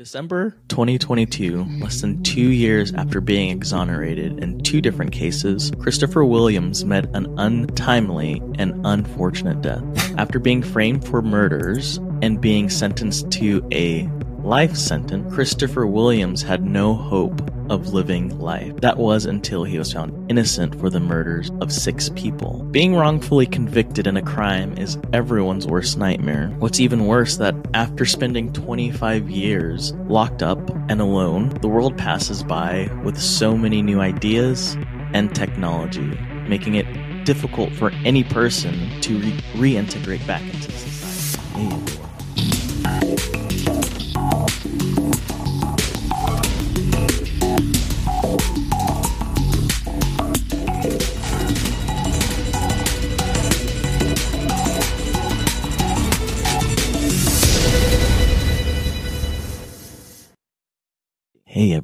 December 0.00 0.56
2022, 0.68 1.62
less 1.78 2.00
than 2.00 2.22
two 2.22 2.40
years 2.40 2.90
after 2.94 3.20
being 3.20 3.50
exonerated 3.50 4.42
in 4.42 4.58
two 4.62 4.80
different 4.80 5.12
cases, 5.12 5.70
Christopher 5.78 6.24
Williams 6.24 6.86
met 6.86 7.14
an 7.14 7.26
untimely 7.38 8.40
and 8.54 8.80
unfortunate 8.86 9.60
death. 9.60 9.84
After 10.16 10.38
being 10.38 10.62
framed 10.62 11.06
for 11.06 11.20
murders 11.20 11.98
and 12.22 12.40
being 12.40 12.70
sentenced 12.70 13.30
to 13.32 13.62
a 13.72 14.08
life 14.50 14.74
sentence, 14.74 15.32
Christopher 15.32 15.86
Williams 15.86 16.42
had 16.42 16.64
no 16.64 16.92
hope 16.92 17.40
of 17.70 17.92
living 17.92 18.36
life. 18.40 18.74
That 18.80 18.96
was 18.96 19.24
until 19.24 19.62
he 19.62 19.78
was 19.78 19.92
found 19.92 20.28
innocent 20.28 20.74
for 20.80 20.90
the 20.90 20.98
murders 20.98 21.52
of 21.60 21.72
six 21.72 22.08
people. 22.16 22.64
Being 22.72 22.96
wrongfully 22.96 23.46
convicted 23.46 24.08
in 24.08 24.16
a 24.16 24.22
crime 24.22 24.76
is 24.76 24.98
everyone's 25.12 25.68
worst 25.68 25.98
nightmare. 25.98 26.48
What's 26.58 26.80
even 26.80 27.06
worse 27.06 27.36
that 27.36 27.54
after 27.74 28.04
spending 28.04 28.52
25 28.52 29.30
years 29.30 29.92
locked 30.08 30.42
up 30.42 30.58
and 30.88 31.00
alone, 31.00 31.50
the 31.60 31.68
world 31.68 31.96
passes 31.96 32.42
by 32.42 32.90
with 33.04 33.20
so 33.20 33.56
many 33.56 33.82
new 33.82 34.00
ideas 34.00 34.76
and 35.14 35.32
technology, 35.32 36.18
making 36.48 36.74
it 36.74 37.24
difficult 37.24 37.72
for 37.74 37.92
any 38.04 38.24
person 38.24 39.00
to 39.02 39.16
re- 39.16 39.74
reintegrate 39.76 40.26
back 40.26 40.42
into 40.42 40.72
society. 40.72 41.99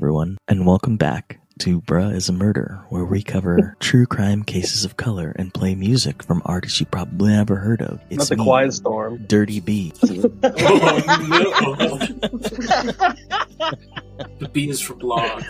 Everyone, 0.00 0.36
and 0.46 0.66
welcome 0.66 0.98
back 0.98 1.41
to 1.60 1.80
Bruh 1.80 2.15
Issa 2.15 2.34
Murder, 2.34 2.84
where 2.90 3.07
we 3.07 3.23
cover 3.23 3.74
true 3.80 4.04
crime 4.04 4.43
cases 4.43 4.84
of 4.84 4.98
color 4.98 5.32
and 5.37 5.54
play 5.54 5.74
music 5.74 6.23
from 6.23 6.43
artists 6.45 6.79
you 6.80 6.84
probably 6.84 7.32
never 7.32 7.57
heard 7.57 7.80
of. 7.80 7.93
Not 7.93 8.02
It's 8.10 8.29
the 8.29 8.37
me, 8.37 8.45
Quiet 8.45 8.74
Storm. 8.74 9.24
Dirty 9.26 9.60
B. 9.60 9.95
Oh, 10.02 10.09
no. 10.12 10.21
the 14.38 14.51
B 14.52 14.68
is 14.68 14.82
for 14.82 14.93
blogs. 14.96 15.48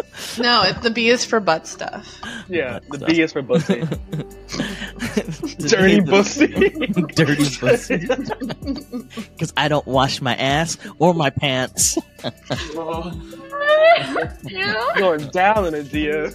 No, 0.38 0.62
it, 0.62 0.82
the 0.82 0.90
B 0.90 1.08
is 1.08 1.24
for 1.24 1.40
butt 1.40 1.66
stuff. 1.66 2.20
yeah, 2.48 2.78
the 2.90 3.04
B 3.06 3.20
is 3.20 3.32
for 3.32 3.42
pussy. 3.42 3.80
Dirty 5.68 6.00
Dirty 6.00 6.00
pussy. 6.02 6.46
Dirty 7.14 7.56
pussy. 7.58 7.98
Because 9.32 9.52
I 9.56 9.68
don't 9.68 9.86
wash 9.86 10.20
my 10.20 10.34
ass 10.36 10.78
or 10.98 11.14
my 11.14 11.30
pants. 11.30 11.98
Going 14.98 15.28
down 15.30 15.66
in 15.66 15.74
a 15.74 15.82
deer. 15.82 16.32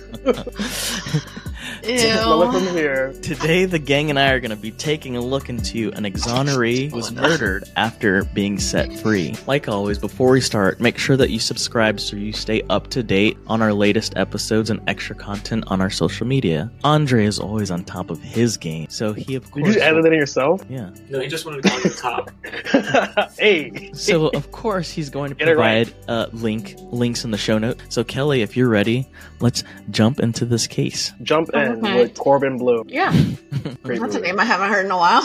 Smell 1.83 2.51
from 2.51 2.67
here. 2.67 3.13
Today, 3.21 3.65
the 3.65 3.79
gang 3.79 4.09
and 4.09 4.19
I 4.19 4.31
are 4.31 4.39
going 4.39 4.51
to 4.51 4.55
be 4.55 4.71
taking 4.71 5.15
a 5.15 5.21
look 5.21 5.49
into 5.49 5.91
an 5.93 6.03
exoneree 6.03 6.89
who 6.89 6.95
was 6.95 7.11
murdered 7.11 7.63
after 7.75 8.23
being 8.25 8.59
set 8.59 8.93
free. 8.99 9.35
Like 9.47 9.67
always, 9.67 9.97
before 9.97 10.31
we 10.31 10.41
start, 10.41 10.79
make 10.79 10.97
sure 10.97 11.17
that 11.17 11.29
you 11.31 11.39
subscribe 11.39 11.99
so 11.99 12.15
you 12.15 12.33
stay 12.33 12.61
up 12.69 12.89
to 12.89 13.03
date 13.03 13.37
on 13.47 13.61
our 13.61 13.73
latest 13.73 14.13
episodes 14.15 14.69
and 14.69 14.79
extra 14.87 15.15
content 15.15 15.63
on 15.67 15.81
our 15.81 15.89
social 15.89 16.27
media. 16.27 16.71
Andre 16.83 17.25
is 17.25 17.39
always 17.39 17.71
on 17.71 17.83
top 17.83 18.09
of 18.09 18.21
his 18.21 18.57
game, 18.57 18.87
so 18.89 19.13
he 19.13 19.35
of 19.35 19.43
Did 19.45 19.51
course. 19.63 19.75
you 19.75 19.81
edit 19.81 20.05
it 20.05 20.13
yourself? 20.13 20.63
Yeah. 20.69 20.91
no, 21.09 21.19
he 21.19 21.27
just 21.27 21.45
wanted 21.45 21.63
to 21.63 21.69
go 21.69 21.75
on 21.75 21.81
the 21.83 21.89
top. 21.89 23.31
hey. 23.39 23.91
So 23.93 24.27
of 24.29 24.51
course 24.51 24.91
he's 24.91 25.09
going 25.09 25.29
to 25.29 25.35
Get 25.35 25.47
it 25.47 25.57
right. 25.57 25.87
provide 25.87 26.09
uh, 26.09 26.27
link 26.33 26.75
links 26.91 27.23
in 27.25 27.31
the 27.31 27.37
show 27.37 27.57
note. 27.57 27.79
So 27.89 28.03
Kelly, 28.03 28.41
if 28.41 28.55
you're 28.55 28.69
ready, 28.69 29.07
let's 29.39 29.63
jump 29.89 30.19
into 30.19 30.45
this 30.45 30.67
case. 30.67 31.11
Jump 31.23 31.49
in 31.53 31.70
Okay. 31.79 31.99
with 31.99 32.17
Corbin 32.17 32.57
Bleu. 32.57 32.83
Yeah, 32.87 33.11
Great 33.83 33.99
that's 34.01 34.15
a 34.15 34.19
name 34.19 34.39
I 34.39 34.45
haven't 34.45 34.69
heard 34.69 34.85
in 34.85 34.91
a 34.91 34.97
while. 34.97 35.23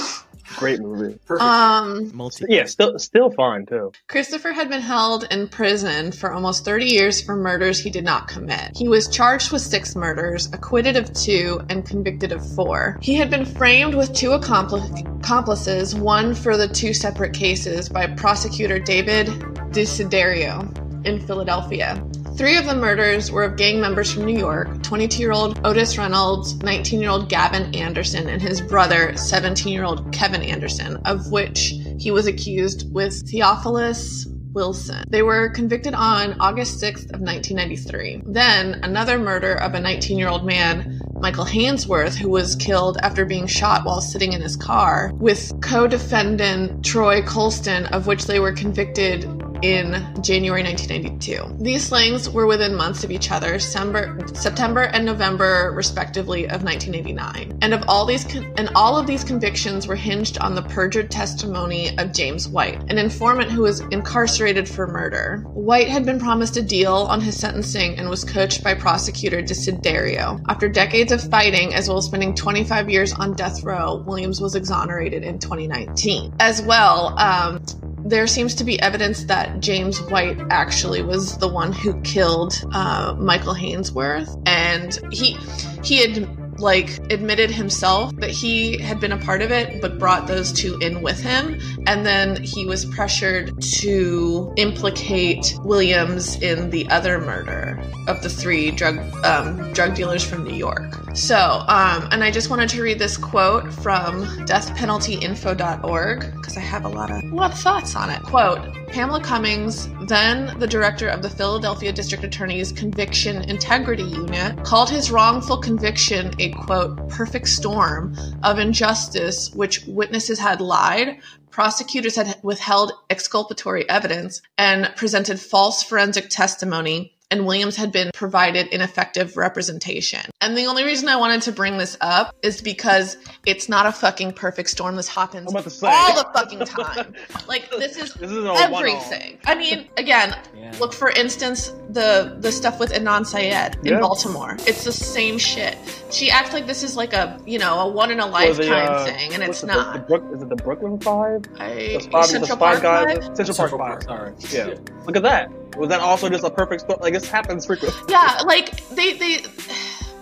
Great 0.55 0.81
movie. 0.81 1.19
Perfect. 1.27 1.43
Um, 1.43 2.17
Multi. 2.17 2.47
Yeah, 2.49 2.67
still 2.67 2.99
still 2.99 3.31
fine 3.31 3.67
too. 3.67 3.93
Christopher 4.07 4.53
had 4.53 4.69
been 4.71 4.81
held 4.81 5.27
in 5.31 5.49
prison 5.49 6.13
for 6.13 6.33
almost 6.33 6.65
30 6.65 6.85
years 6.87 7.21
for 7.21 7.37
murders 7.37 7.81
he 7.81 7.91
did 7.91 8.05
not 8.05 8.29
commit. 8.29 8.77
He 8.77 8.89
was 8.89 9.09
charged 9.09 9.51
with 9.51 9.63
six 9.63 9.97
murders, 9.97 10.47
acquitted 10.53 10.97
of 10.97 11.13
two, 11.13 11.61
and 11.69 11.85
convicted 11.85 12.33
of 12.33 12.55
four. 12.55 12.99
He 13.03 13.15
had 13.15 13.29
been 13.29 13.45
framed 13.45 13.95
with 13.95 14.13
two 14.15 14.33
accompli- 14.33 15.05
accomplices, 15.19 15.95
one 15.95 16.35
for 16.35 16.57
the 16.57 16.69
two 16.69 16.95
separate 16.95 17.35
cases 17.35 17.89
by 17.89 18.07
prosecutor 18.07 18.79
David 18.79 19.27
Desiderio 19.73 21.05
in 21.05 21.21
Philadelphia. 21.27 22.03
Three 22.37 22.59
of 22.59 22.67
the 22.67 22.77
murders 22.77 23.33
were 23.33 23.45
of 23.45 23.57
gang 23.57 23.81
members 23.81 24.13
from 24.13 24.27
New 24.27 24.39
York 24.39 24.83
22 24.83 25.23
year 25.23 25.33
old 25.33 25.59
Otis 25.65 25.97
Reynolds, 25.97 26.55
19 26.57 27.01
year 27.01 27.09
old 27.09 27.31
Gavin 27.31 27.75
Anderson, 27.75 28.29
and 28.29 28.43
his 28.43 28.61
brother, 28.61 29.17
17 29.17 29.73
year 29.73 29.85
old 29.85 30.13
Kevin 30.13 30.43
Anderson, 30.43 30.97
of 31.07 31.33
which 31.33 31.73
he 31.99 32.11
was 32.11 32.27
accused 32.27 32.93
with 32.93 33.15
Theophalis 33.27 34.27
Wilson. 34.53 35.05
They 35.09 35.23
were 35.23 35.49
convicted 35.49 35.95
on 35.95 36.39
August 36.39 36.83
6th 36.83 37.15
of 37.15 37.23
1993. 37.23 38.25
Then 38.27 38.81
another 38.83 39.19
murder 39.19 39.55
of 39.55 39.73
a 39.73 39.81
19 39.81 40.19
year 40.19 40.29
old 40.29 40.45
man, 40.45 41.01
Michael 41.19 41.47
Hainsworth, 41.47 42.17
who 42.17 42.29
was 42.29 42.55
killed 42.57 42.99
after 43.03 43.25
being 43.25 43.47
shot 43.47 43.87
while 43.87 44.03
sitting 44.03 44.35
in 44.35 44.43
his 44.43 44.57
car, 44.57 45.11
with 45.15 45.55
co-defendant 45.63 46.85
Troy 46.85 47.23
Coulston, 47.23 47.91
of 47.93 48.07
which 48.07 48.27
they 48.27 48.41
were 48.41 48.53
convicted 48.53 49.25
in 49.63 49.93
January 50.23 50.63
1992. 50.63 51.63
These 51.63 51.87
slayings 51.87 52.29
were 52.29 52.47
within 52.47 52.75
months 52.75 53.05
of 53.05 53.11
each 53.11 53.31
other, 53.31 53.59
September, 53.59 54.19
September 54.35 54.83
and 54.83 55.05
November, 55.05 55.73
respectively, 55.75 56.45
of 56.45 56.63
1989. 56.63 57.59
And 57.63 57.75
of 57.75 57.85
all 57.89 58.07
these, 58.07 58.25
and 58.35 58.71
all 58.75 58.97
of 58.97 59.07
these 59.07 59.25
convictions 59.25 59.87
were 59.87 59.97
hinged 59.97 60.39
on 60.39 60.55
the 60.55 60.63
perjured 60.63 61.11
testimony 61.11 61.97
of 61.99 62.13
James 62.13 62.49
White, 62.49 62.83
an 62.91 62.99
informant 62.99 63.51
who 63.51 63.63
was 63.63 63.81
incarcerated 63.91 64.69
for 64.69 64.87
murder. 64.87 65.45
White 65.55 65.89
had 65.89 66.05
been 66.05 66.19
promised 66.19 66.57
a 66.57 66.63
deal 66.63 66.95
on 66.95 67.21
his 67.21 67.39
sentencing 67.39 67.99
and 67.99 68.09
was 68.09 68.25
coached 68.25 68.63
by 68.63 68.75
prosecutor 68.75 69.43
Desiderio. 69.43 70.43
After 70.49 70.69
decades 70.69 71.13
of 71.13 71.23
fighting, 71.23 71.75
as 71.75 71.89
well 71.89 71.99
as 71.99 72.07
spending 72.07 72.35
25 72.35 72.91
years 72.91 73.13
on 73.13 73.35
death 73.35 73.63
row, 73.63 74.03
Williams 74.07 74.41
was 74.41 74.55
exonerated 74.55 75.23
in 75.23 75.39
2019. 75.39 76.35
As 76.41 76.63
well, 76.63 77.19
um, 77.19 77.63
there 78.09 78.27
seems 78.27 78.55
to 78.57 78.65
be 78.65 78.81
evidence 78.81 79.25
that 79.25 79.61
James 79.61 80.01
White 80.03 80.39
actually 80.51 81.03
was 81.03 81.37
the 81.39 81.49
one 81.49 81.73
who 81.73 82.01
killed 82.03 82.55
uh, 82.73 83.15
Michael 83.19 83.55
Hainsworth, 83.55 84.41
and 84.47 84.99
he 85.13 85.37
he 85.83 85.99
had 85.99 86.46
like 86.59 86.99
admitted 87.11 87.51
himself 87.51 88.15
that 88.17 88.31
he 88.31 88.79
had 88.79 89.01
been 89.01 89.13
a 89.13 89.19
part 89.19 89.43
of 89.43 89.51
it, 89.51 89.81
but 89.81 89.99
brought 89.99 90.27
those 90.27 90.53
two 90.53 90.79
in 90.81 91.03
with 91.03 91.21
him, 91.21 91.59
and 91.87 92.07
then 92.07 92.43
he 92.43 92.67
was 92.67 92.85
pressured 92.85 93.61
to 93.61 94.53
implicate 94.57 95.55
Williams 95.63 96.41
in 96.43 96.71
the 96.71 96.89
other 96.89 97.19
murder 97.21 97.81
of 98.09 98.23
the 98.23 98.29
three 98.29 98.71
drug 98.71 98.99
um, 99.25 99.73
drug 99.73 99.95
dealers 99.95 100.25
from 100.25 100.45
New 100.45 100.55
York. 100.55 100.95
So, 101.15 101.37
um, 101.37 102.09
and 102.11 102.23
I 102.23 102.31
just 102.31 102.51
wanted 102.51 102.69
to 102.71 102.83
read 102.83 102.99
this 102.99 103.17
quote 103.17 103.73
from 103.73 104.25
deathpenaltyinfo.org 104.47 106.35
because 106.37 106.57
I 106.57 106.61
have 106.61 106.85
a 106.85 106.89
lot 106.89 107.11
of 107.11 107.23
a 107.23 107.35
lot 107.35 107.53
of 107.53 107.59
thoughts 107.59 107.97
on 107.97 108.11
it. 108.11 108.23
Quote: 108.23 108.61
Pamela 108.89 109.21
Cummings, 109.21 109.89
then 110.07 110.59
the 110.59 110.67
director 110.67 111.09
of 111.09 111.21
the 111.21 111.29
Philadelphia 111.29 111.93
District 111.93 112.25
Attorney's 112.25 112.73
Conviction 112.73 113.43
Integrity 113.43 114.05
Unit, 114.05 114.63
called 114.65 114.89
his 114.89 115.11
wrongful 115.11 115.59
conviction 115.59 116.33
a 116.39 116.53
quote 116.55 117.09
perfect 117.09 117.49
storm 117.49 118.17
of 118.43 118.59
injustice, 118.59 119.53
which 119.55 119.85
witnesses 119.87 120.39
had 120.39 120.61
lied. 120.61 121.19
Prosecutors 121.51 122.17
had 122.17 122.39
withheld 122.43 122.93
exculpatory 123.11 123.89
evidence 123.89 124.41
and 124.59 124.93
presented 124.97 125.41
false 125.41 125.83
forensic 125.83 126.29
testimony 126.29 127.16
and 127.31 127.45
Williams 127.47 127.77
had 127.77 127.91
been 127.93 128.11
provided 128.15 128.69
ineffective 128.69 129.37
representation. 129.37 130.21
And 130.41 130.57
the 130.57 130.67
only 130.67 130.85
reason 130.85 131.09
I 131.09 131.17
wanted 131.17 131.43
to 131.43 131.53
bring 131.53 131.77
this 131.79 131.97
up 132.01 132.35
is 132.43 132.61
because 132.61 133.17
it's 133.45 133.69
not 133.69 133.87
a 133.87 133.93
fucking 133.93 134.33
perfect 134.35 134.71
storm. 134.71 134.95
This 134.97 135.09
happens 135.09 135.49
I'm 135.49 135.55
about 135.55 135.65
to 135.65 135.71
say. 135.71 135.89
all 135.89 136.15
the 136.17 136.29
fucking 136.33 136.61
time. 136.61 137.15
Like 137.49 137.71
this 137.71 137.97
is 137.97 138.15
This 138.15 138.31
is 138.31 138.39
one-off. 138.45 138.61
everything. 138.61 139.39
I 139.47 139.55
mean, 139.55 139.89
again, 139.97 140.37
Yeah. 140.57 140.73
look 140.81 140.93
for 140.93 141.11
instance 141.11 141.73
the 141.91 142.37
the 142.41 142.51
stuff 142.53 142.79
with 142.81 142.93
Adnan 142.93 143.25
Syed 143.27 143.77
in 143.85 143.93
Yeah. 143.95 144.01
Baltimore. 144.01 144.57
It's 144.67 144.85
the 144.85 144.93
same 144.93 145.39
shit. 145.39 145.77
She 146.11 146.31
acts 146.31 146.53
like 146.53 146.67
this 146.67 146.83
is 146.83 146.97
like 146.97 147.13
a 147.13 147.41
you 147.47 147.59
know 147.59 147.81
a 147.81 147.89
one 147.89 148.11
in 148.11 148.21
a 148.21 148.25
Or 148.25 148.27
the, 148.27 148.33
lifetime 148.33 148.89
uh, 148.93 149.05
thing, 149.05 149.35
and 149.35 149.43
it's 149.43 149.61
the- 149.61 149.69
not. 149.69 149.93
The, 149.95 149.99
Brook, 150.01 150.25
is 150.35 150.43
it 150.43 150.49
the 150.49 150.57
Brooklyn 150.57 150.99
Five? 151.01 151.45
I, 151.59 151.69
The 151.75 152.09
five, 152.11 152.23
the 152.23 152.29
Central 152.29 152.59
five 152.59 152.81
Park 152.81 152.83
guys. 152.83 153.15
Five? 153.27 153.37
Central, 153.37 153.55
Central 153.55 153.79
Park 153.79 154.07
Park, 154.07 154.33
Five. 154.41 154.51
sorry. 154.51 154.69
Yeah. 154.75 154.79
Look 155.07 155.17
at 155.17 155.23
that. 155.23 155.51
Was 155.77 155.89
that 155.89 156.01
also 156.01 156.29
just 156.29 156.45
a 156.45 156.51
perfect 156.51 156.83
spot? 156.83 157.01
Like 157.01 157.15
this 157.15 157.29
happens 157.29 157.67
frequently. 157.67 157.99
Yeah, 158.09 158.43
like 158.45 158.87
they 158.91 159.15
they 159.15 159.39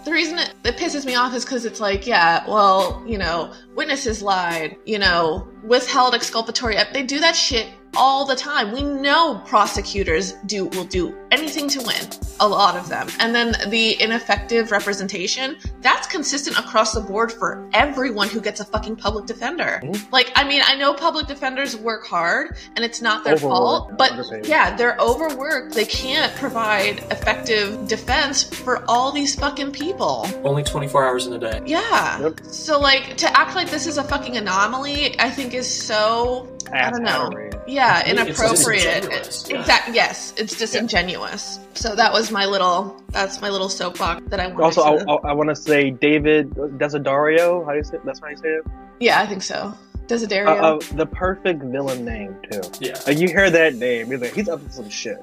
the 0.04 0.12
reason 0.12 0.38
it, 0.38 0.54
it 0.64 0.76
pisses 0.76 1.06
me 1.06 1.14
off 1.14 1.34
is 1.34 1.44
because 1.44 1.64
it's 1.64 1.80
like, 1.80 2.06
yeah, 2.06 2.44
well, 2.48 3.02
you 3.06 3.16
know, 3.18 3.52
witnesses 3.74 4.22
lied, 4.22 4.76
you 4.84 4.98
know, 4.98 5.48
withheld 5.62 6.14
exculpatory. 6.14 6.76
They 6.92 7.02
do 7.02 7.20
that 7.20 7.34
shit 7.34 7.68
all 7.96 8.24
the 8.24 8.36
time. 8.36 8.72
We 8.72 8.82
know 8.82 9.42
prosecutors 9.46 10.32
do 10.46 10.66
will 10.66 10.84
do 10.84 11.16
anything 11.30 11.68
to 11.68 11.80
win. 11.80 12.08
A 12.40 12.48
lot 12.48 12.76
of 12.76 12.88
them, 12.88 13.08
and 13.20 13.32
then 13.32 13.54
the 13.68 14.00
ineffective 14.02 14.72
representation. 14.72 15.56
That's 15.82 16.08
consistent 16.08 16.58
across 16.58 16.92
the 16.92 17.00
board 17.00 17.30
for 17.30 17.68
everyone 17.72 18.28
who 18.28 18.40
gets 18.40 18.58
a 18.58 18.64
fucking 18.64 18.96
public 18.96 19.26
defender. 19.26 19.80
Mhm. 19.84 20.10
Like, 20.10 20.32
I 20.34 20.42
mean, 20.42 20.60
I 20.64 20.74
know 20.74 20.94
public 20.94 21.28
defenders 21.28 21.76
work 21.76 22.04
hard, 22.06 22.56
and 22.74 22.84
it's 22.84 23.00
not 23.00 23.22
their 23.22 23.34
Overworked, 23.34 23.56
fault, 23.56 23.98
but 23.98 24.48
yeah, 24.48 24.74
they're 24.74 24.96
overworked. 24.98 25.74
They 25.74 25.84
can't 25.84 26.34
provide 26.34 27.04
effective 27.12 27.86
defense 27.86 28.42
for 28.42 28.84
all 28.88 29.12
these 29.12 29.36
fucking 29.36 29.70
people. 29.70 30.26
Only 30.44 30.64
24 30.64 31.06
hours 31.06 31.26
in 31.26 31.34
a 31.34 31.38
day. 31.38 31.60
Yeah. 31.64 32.18
Yep. 32.20 32.40
So 32.50 32.80
like 32.80 33.16
to 33.18 33.38
act 33.38 33.54
like 33.54 33.70
this 33.70 33.86
is 33.86 33.96
a 33.96 34.04
fucking 34.04 34.36
anomaly, 34.36 35.18
I 35.20 35.30
think 35.30 35.54
is 35.54 35.72
so 35.72 36.48
I 36.72 36.90
don't 36.90 37.02
know. 37.02 37.10
Ass-hattery. 37.32 37.50
yeah 37.66 38.00
It's 38.00 38.10
inappropriate. 38.10 39.02
disingenuous, 39.02 39.48
yeah. 39.48 39.60
Exactly. 39.60 39.94
Yes, 39.94 40.34
it's 40.36 40.56
disingenuous. 40.58 41.58
So 41.74 41.94
that 41.96 42.12
was 42.12 42.30
my 42.30 42.46
little 42.46 43.00
that's 43.10 43.40
my 43.40 43.48
little 43.50 43.68
soapbox 43.68 44.22
that 44.28 44.40
I 44.40 44.46
wanted 44.48 44.62
Also, 44.64 44.82
I. 44.82 44.94
I, 45.12 45.30
I 45.30 45.32
want 45.32 45.50
to 45.50 45.56
say 45.56 45.90
David 45.90 46.52
uh, 46.58 46.68
Desiderio. 46.82 47.64
How 47.64 47.72
do 47.72 47.78
you 47.78 47.84
say? 47.84 47.98
That's 48.04 48.20
how 48.20 48.28
you 48.28 48.36
say 48.36 48.48
it. 48.48 48.64
yeah, 49.00 49.20
I 49.20 49.26
think 49.26 49.42
so. 49.42 49.74
Uh, 50.04 50.14
Desiderio. 50.14 50.92
uh, 50.92 50.96
the 50.96 51.06
perfect 51.06 51.62
villain 51.62 52.04
name 52.04 52.36
too. 52.50 52.60
Yeah. 52.80 52.98
Like 53.06 53.18
you 53.18 53.28
hear 53.28 53.50
that 53.50 53.74
name, 53.74 54.08
you're 54.10 54.18
like, 54.18 54.34
he's 54.34 54.48
up 54.48 54.64
to 54.64 54.70
some 54.72 54.88
shit. 54.90 55.18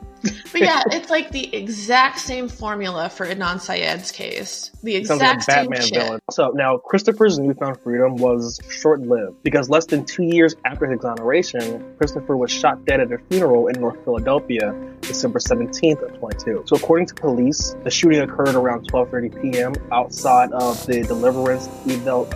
but 0.51 0.61
yeah, 0.61 0.83
it's 0.91 1.09
like 1.09 1.31
the 1.31 1.53
exact 1.55 2.19
same 2.19 2.47
formula 2.47 3.09
for 3.09 3.25
Adnan 3.25 3.59
Syed's 3.59 4.11
case. 4.11 4.71
The 4.83 5.03
Sounds 5.03 5.21
like 5.21 5.31
a 5.31 5.35
exact 5.35 5.43
same 5.43 5.69
Batman 5.69 5.81
shit. 5.81 6.03
villain. 6.03 6.19
So 6.31 6.51
now 6.55 6.77
Christopher's 6.77 7.39
newfound 7.39 7.79
freedom 7.81 8.15
was 8.17 8.59
short-lived 8.69 9.41
because 9.43 9.69
less 9.69 9.85
than 9.85 10.05
two 10.05 10.23
years 10.23 10.55
after 10.65 10.85
his 10.87 10.95
exoneration, 10.97 11.95
Christopher 11.97 12.37
was 12.37 12.51
shot 12.51 12.83
dead 12.85 12.99
at 12.99 13.11
a 13.11 13.17
funeral 13.29 13.67
in 13.67 13.79
North 13.79 14.03
Philadelphia, 14.03 14.75
December 15.01 15.39
17th 15.39 16.01
of 16.03 16.17
22. 16.19 16.63
So 16.67 16.75
according 16.75 17.07
to 17.07 17.15
police, 17.15 17.75
the 17.83 17.89
shooting 17.89 18.21
occurred 18.21 18.55
around 18.55 18.87
12:30 18.91 19.41
p.m. 19.41 19.73
outside 19.91 20.51
of 20.51 20.85
the 20.85 21.01
Deliverance 21.03 21.67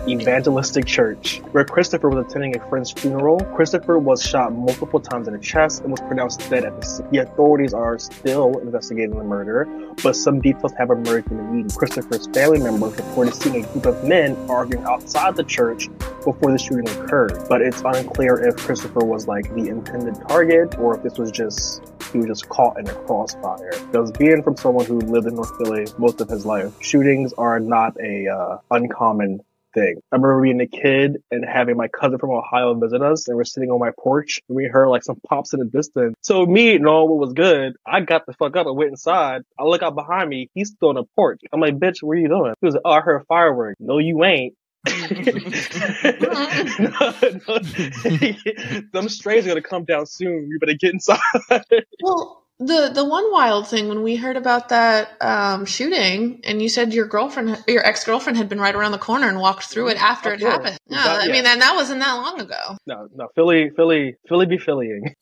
Evangelistic 0.08 0.86
Church, 0.86 1.38
where 1.52 1.64
Christopher 1.64 2.08
was 2.08 2.26
attending 2.36 2.60
a 2.60 2.68
friend's 2.68 2.92
funeral. 2.92 3.40
Christopher 3.56 3.98
was 3.98 4.22
shot 4.22 4.52
multiple 4.52 5.00
times 5.00 5.26
in 5.26 5.32
the 5.32 5.40
chest 5.40 5.80
and 5.80 5.90
was 5.90 6.00
pronounced 6.00 6.38
dead 6.50 6.64
at 6.64 6.78
the 6.78 6.86
scene. 6.86 7.08
The 7.10 7.18
authorities 7.18 7.72
are 7.72 7.98
still 7.98 8.58
investigating 8.58 9.16
the 9.16 9.24
murder, 9.24 9.66
but 10.02 10.14
some 10.14 10.42
details 10.42 10.72
have 10.76 10.90
emerged 10.90 11.30
in 11.30 11.38
the 11.38 11.42
media. 11.44 11.74
Christopher's 11.74 12.26
family 12.26 12.58
members 12.58 12.94
reported 12.98 13.34
seeing 13.34 13.64
a 13.64 13.66
group 13.72 13.86
of 13.86 14.04
men 14.04 14.36
arguing 14.50 14.84
outside 14.84 15.34
the 15.34 15.44
church 15.44 15.88
before 16.24 16.52
the 16.52 16.58
shooting 16.58 16.86
occurred, 16.90 17.42
but 17.48 17.62
it's 17.62 17.80
unclear 17.80 18.46
if 18.46 18.56
Christopher 18.58 19.04
was 19.04 19.26
like 19.26 19.48
the 19.54 19.68
intended 19.68 20.16
target 20.28 20.78
or 20.78 20.96
if 20.96 21.02
this 21.02 21.16
was 21.16 21.30
just 21.30 21.80
he 22.12 22.18
was 22.18 22.26
just 22.26 22.48
caught 22.48 22.78
in 22.78 22.86
a 22.86 22.94
crossfire. 23.06 23.72
Because 23.90 24.12
being 24.12 24.42
from 24.42 24.56
someone 24.56 24.84
who 24.86 24.98
lived 24.98 25.26
in 25.26 25.34
North 25.34 25.56
Philly 25.58 25.86
most 25.98 26.20
of 26.20 26.28
his 26.28 26.44
life, 26.46 26.72
shootings 26.80 27.32
are 27.34 27.58
not 27.58 27.96
a 28.00 28.28
uh, 28.28 28.58
uncommon 28.70 29.40
thing. 29.76 29.96
I 30.10 30.16
remember 30.16 30.42
being 30.42 30.60
a 30.60 30.66
kid 30.66 31.18
and 31.30 31.44
having 31.44 31.76
my 31.76 31.88
cousin 31.88 32.18
from 32.18 32.30
Ohio 32.30 32.74
visit 32.74 33.02
us, 33.02 33.28
and 33.28 33.36
we're 33.36 33.44
sitting 33.44 33.70
on 33.70 33.78
my 33.78 33.92
porch, 33.98 34.40
and 34.48 34.56
we 34.56 34.64
heard 34.64 34.88
like 34.88 35.04
some 35.04 35.20
pops 35.28 35.52
in 35.52 35.60
the 35.60 35.66
distance. 35.66 36.14
So 36.22 36.44
me, 36.46 36.78
knowing 36.78 37.10
what 37.10 37.18
was 37.18 37.32
good, 37.34 37.76
I 37.86 38.00
got 38.00 38.26
the 38.26 38.32
fuck 38.32 38.56
up 38.56 38.66
and 38.66 38.76
went 38.76 38.90
inside. 38.90 39.42
I 39.58 39.64
look 39.64 39.82
out 39.82 39.94
behind 39.94 40.28
me, 40.28 40.48
he's 40.54 40.70
still 40.70 40.88
on 40.88 40.94
the 40.96 41.04
porch. 41.14 41.40
I'm 41.52 41.60
like, 41.60 41.78
bitch, 41.78 42.02
what 42.02 42.12
are 42.12 42.20
you 42.20 42.28
doing? 42.28 42.54
He 42.60 42.66
was 42.66 42.74
like, 42.74 42.82
oh, 42.84 42.92
I 42.92 43.00
heard 43.00 43.24
fireworks. 43.28 43.76
No, 43.78 43.98
you 43.98 44.24
ain't. 44.24 44.54
no, 44.86 44.92
no. 47.48 47.58
Them 48.92 49.08
strays 49.08 49.44
are 49.44 49.48
gonna 49.48 49.62
come 49.62 49.84
down 49.84 50.06
soon. 50.06 50.48
You 50.50 50.58
better 50.58 50.74
get 50.74 50.92
inside. 50.92 51.18
Well, 52.00 52.45
the 52.58 52.90
the 52.94 53.04
one 53.04 53.30
wild 53.32 53.68
thing 53.68 53.88
when 53.88 54.02
we 54.02 54.16
heard 54.16 54.36
about 54.36 54.70
that 54.70 55.10
um, 55.20 55.66
shooting, 55.66 56.40
and 56.44 56.62
you 56.62 56.68
said 56.68 56.94
your 56.94 57.06
girlfriend, 57.06 57.62
your 57.68 57.84
ex 57.86 58.04
girlfriend, 58.04 58.36
had 58.38 58.48
been 58.48 58.60
right 58.60 58.74
around 58.74 58.92
the 58.92 58.98
corner 58.98 59.28
and 59.28 59.38
walked 59.40 59.64
through 59.64 59.88
it 59.88 60.02
after 60.02 60.32
it 60.32 60.40
happened. 60.40 60.78
Yeah, 60.88 61.02
That- 61.04 61.20
I 61.22 61.26
yeah. 61.26 61.32
mean, 61.32 61.46
and 61.46 61.60
that 61.60 61.74
wasn't 61.74 62.00
that 62.00 62.14
long 62.14 62.40
ago. 62.40 62.76
no, 62.86 63.08
no, 63.14 63.28
Philly, 63.34 63.70
Philly, 63.76 64.16
Philly 64.28 64.46
be 64.46 64.56
Phillying. 64.58 65.14